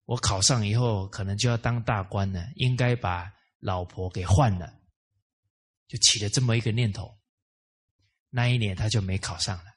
[0.05, 4.79] 我考上以后可能就要当大官了，应该把老婆给换了，
[5.89, 7.19] 就起了这么一个念头。
[8.31, 9.75] 那一年他就没考上了，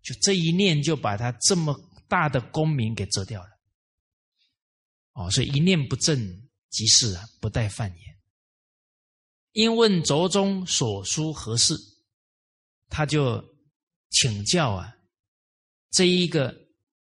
[0.00, 1.74] 就这一念就把他这么
[2.14, 3.50] 大的功名给折掉了。
[5.14, 6.16] 哦，所以一念不正
[6.70, 8.18] 即是啊，不待犯言。
[9.50, 11.74] 因问轴中所书何事，
[12.88, 13.44] 他就
[14.10, 14.94] 请教啊，
[15.90, 16.54] 这一个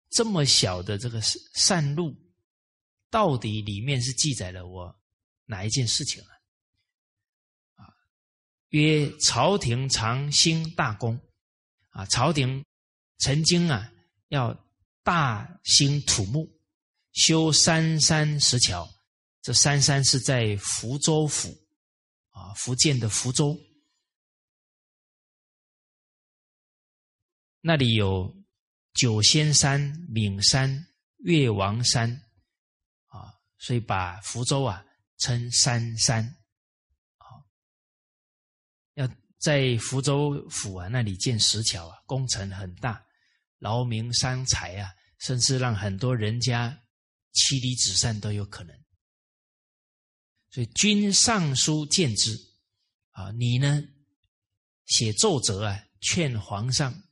[0.10, 1.22] 这么小的这个
[1.54, 2.12] 善路，
[3.12, 5.00] 到底里面是记载了我
[5.46, 6.34] 哪一件事情啊？
[7.76, 7.94] 啊，
[8.70, 11.20] 曰朝廷常兴大功，
[11.90, 12.66] 啊，朝廷
[13.20, 13.92] 曾经啊
[14.30, 14.52] 要
[15.08, 16.52] 大兴土木，
[17.14, 18.86] 修三山石桥，
[19.42, 21.48] 这三山是在福州府。
[22.32, 23.58] 啊，福建的福州，
[27.62, 28.36] 那里有
[28.94, 29.80] 九仙山、
[30.10, 30.86] 闽山、
[31.20, 32.12] 岳王山，
[33.06, 34.86] 啊，所以把福州啊
[35.20, 36.22] 称三山。
[37.16, 37.26] 啊，
[38.96, 39.10] 要
[39.40, 43.02] 在福州府啊那里建石桥啊，工程很大，
[43.58, 46.84] 劳民伤财啊，甚至让很多人家
[47.34, 48.76] 妻离子散都有可能。
[50.50, 52.38] 所以君上书见之，
[53.12, 53.84] 啊，你呢
[54.86, 57.04] 写奏折啊，劝皇上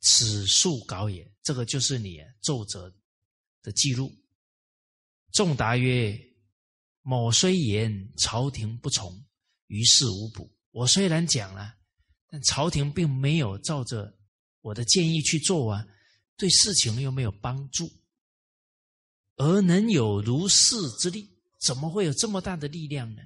[0.00, 1.30] 此数稿也。
[1.42, 2.90] 这个就是你奏折
[3.62, 4.10] 的记录。
[5.32, 6.18] 仲答曰
[7.02, 9.26] ：“某虽言，朝廷不从，
[9.66, 10.50] 于事无补。
[10.70, 11.74] 我虽然讲了，
[12.28, 14.16] 但朝廷并没有照着
[14.60, 15.86] 我的建议去做啊，
[16.36, 17.90] 对事情又没有帮助，
[19.36, 21.30] 而能有如是之力。”
[21.64, 23.22] 怎么会有这么大的力量呢？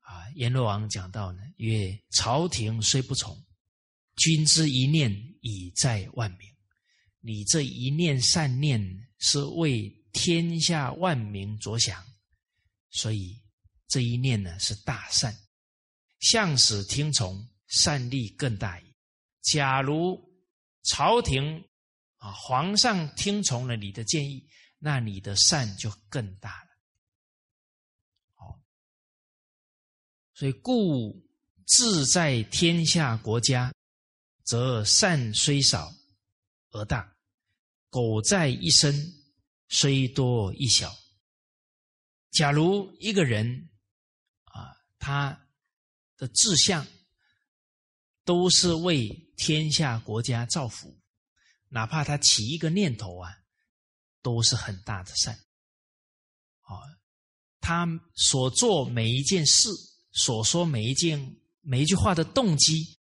[0.00, 3.34] 啊，阎罗王讲到呢，曰：朝廷虽不从，
[4.16, 5.10] 君之一念
[5.40, 6.46] 已在万民。
[7.20, 12.04] 你这一念善念是为天下万民着想，
[12.90, 13.40] 所以
[13.88, 15.34] 这一念呢是大善，
[16.20, 18.84] 向使听从，善力更大矣。
[19.40, 20.20] 假如
[20.82, 21.68] 朝廷
[22.16, 24.48] 啊，皇上听从了你的建议，
[24.78, 26.70] 那你的善就更大了。
[28.34, 28.60] 好
[30.34, 31.24] 所以，故
[31.66, 33.72] 志在天下国家，
[34.44, 35.92] 则善虽少
[36.70, 37.16] 而大；
[37.88, 38.94] 苟在一身，
[39.68, 40.92] 虽多亦小。
[42.30, 43.70] 假如一个人
[44.44, 45.48] 啊，他
[46.16, 46.86] 的志向
[48.24, 50.96] 都是为天下国家造福，
[51.68, 53.34] 哪怕他起一个念头啊，
[54.22, 55.34] 都是很大的善。
[56.60, 56.78] 啊，
[57.60, 59.68] 他所做每一件事。
[60.14, 62.98] 所说每一件、每一句话的动机，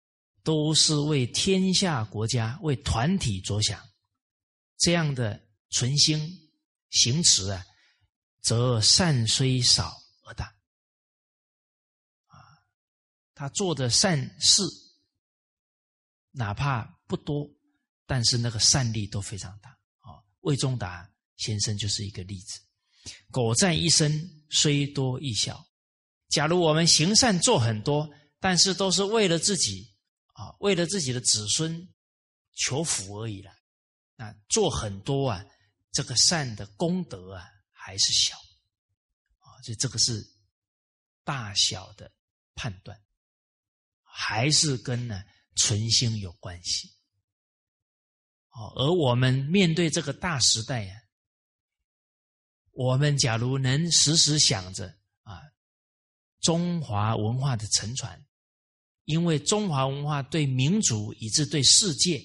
[0.43, 3.81] 都是为天下国家、为团体着想。
[4.77, 6.19] 这样的存心
[6.89, 7.65] 行持啊，
[8.41, 9.95] 则善虽少
[10.25, 10.53] 而大。
[12.25, 12.35] 啊，
[13.33, 14.61] 他做的善事，
[16.37, 17.49] 哪怕不多，
[18.05, 19.71] 但是那个善力都非常大。
[19.99, 22.59] 啊，魏忠达先生就是一个例子。
[23.31, 24.11] 苟在一生，
[24.51, 25.65] 虽多亦小。
[26.29, 28.07] 假如我们行善做很多，
[28.39, 29.95] 但是都是为了自己
[30.33, 31.87] 啊，为了自己的子孙
[32.53, 33.51] 求福而已了。
[34.15, 35.45] 那做很多啊，
[35.91, 38.35] 这个善的功德啊还是小
[39.39, 40.23] 啊，所以这个是
[41.23, 42.11] 大小的
[42.55, 42.99] 判断，
[44.03, 45.23] 还是跟呢
[45.57, 46.87] 存心有关系。
[48.51, 50.95] 哦，而我们面对这个大时代呀，
[52.71, 54.87] 我们假如能时时想着
[55.23, 55.41] 啊。
[56.39, 58.25] 中华文化的沉传，
[59.05, 62.23] 因为中华文化对民族以至对世界，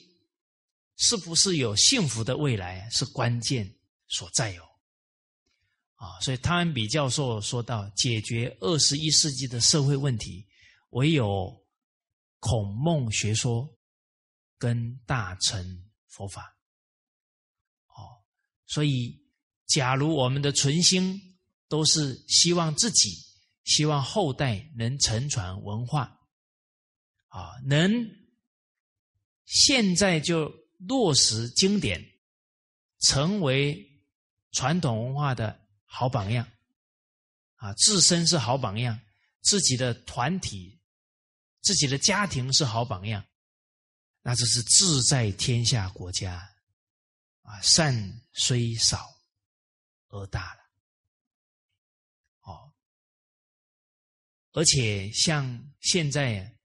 [0.96, 3.74] 是不是有幸福的未来是关键
[4.08, 4.64] 所在哦。
[5.94, 10.46] 啊，所以汤恩比教授说到，解决二十一世纪的社会问题，
[10.90, 11.61] 唯有
[12.42, 13.78] 孔孟学说
[14.58, 16.58] 跟大乘佛法。
[17.86, 18.18] 哦，
[18.66, 19.24] 所以
[19.66, 21.38] 假如我们的存心
[21.68, 23.30] 都是希望自己。
[23.64, 26.18] 希望后代能承传文化，
[27.28, 27.92] 啊，能
[29.44, 32.04] 现在就落实经典，
[32.98, 34.02] 成为
[34.50, 36.44] 传统文化的好榜样。
[37.54, 38.98] 啊，自身是好榜样，
[39.42, 40.81] 自己的团体、
[41.62, 43.24] 自己的家庭是好榜样，
[44.20, 46.52] 那这是志在天下国家，
[47.42, 49.08] 啊，善虽少
[50.08, 50.60] 而大了。
[52.40, 52.74] 哦，
[54.50, 56.58] 而且像现在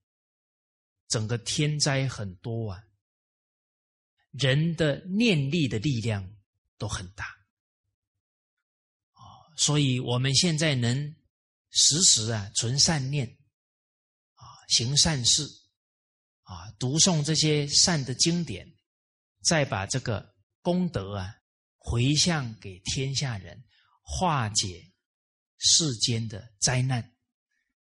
[1.08, 2.84] 整个天灾很多啊，
[4.32, 6.36] 人的念力的力量
[6.80, 7.26] 都很大
[9.14, 9.22] 啊。
[9.56, 11.16] 所以，我们现在能
[11.70, 13.37] 时时啊存善念，
[14.68, 15.44] 行善事，
[16.44, 18.72] 啊读诵这些善的经典，
[19.44, 21.36] 再把这个功德啊
[21.78, 23.66] 回向给天下人，
[24.02, 24.94] 化解
[25.58, 27.16] 世间的灾难，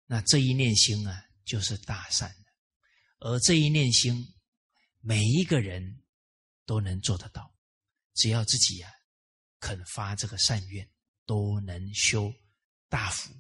[0.06, 2.52] 那这一念心啊就是大善的。
[3.20, 4.24] 而这一念心，
[5.00, 6.04] 每一个人
[6.66, 7.54] 都能做得到，
[8.14, 8.92] 只要自己呀
[9.60, 10.88] 肯发这个善愿。
[11.26, 12.34] 都能修
[12.90, 13.34] 大福，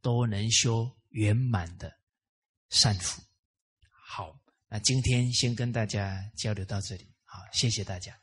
[0.00, 1.92] 都能修圆满的
[2.70, 3.22] 善福。
[3.90, 4.38] 好，
[4.68, 8.16] 那今天先跟大家交流到这里，好，谢谢大家。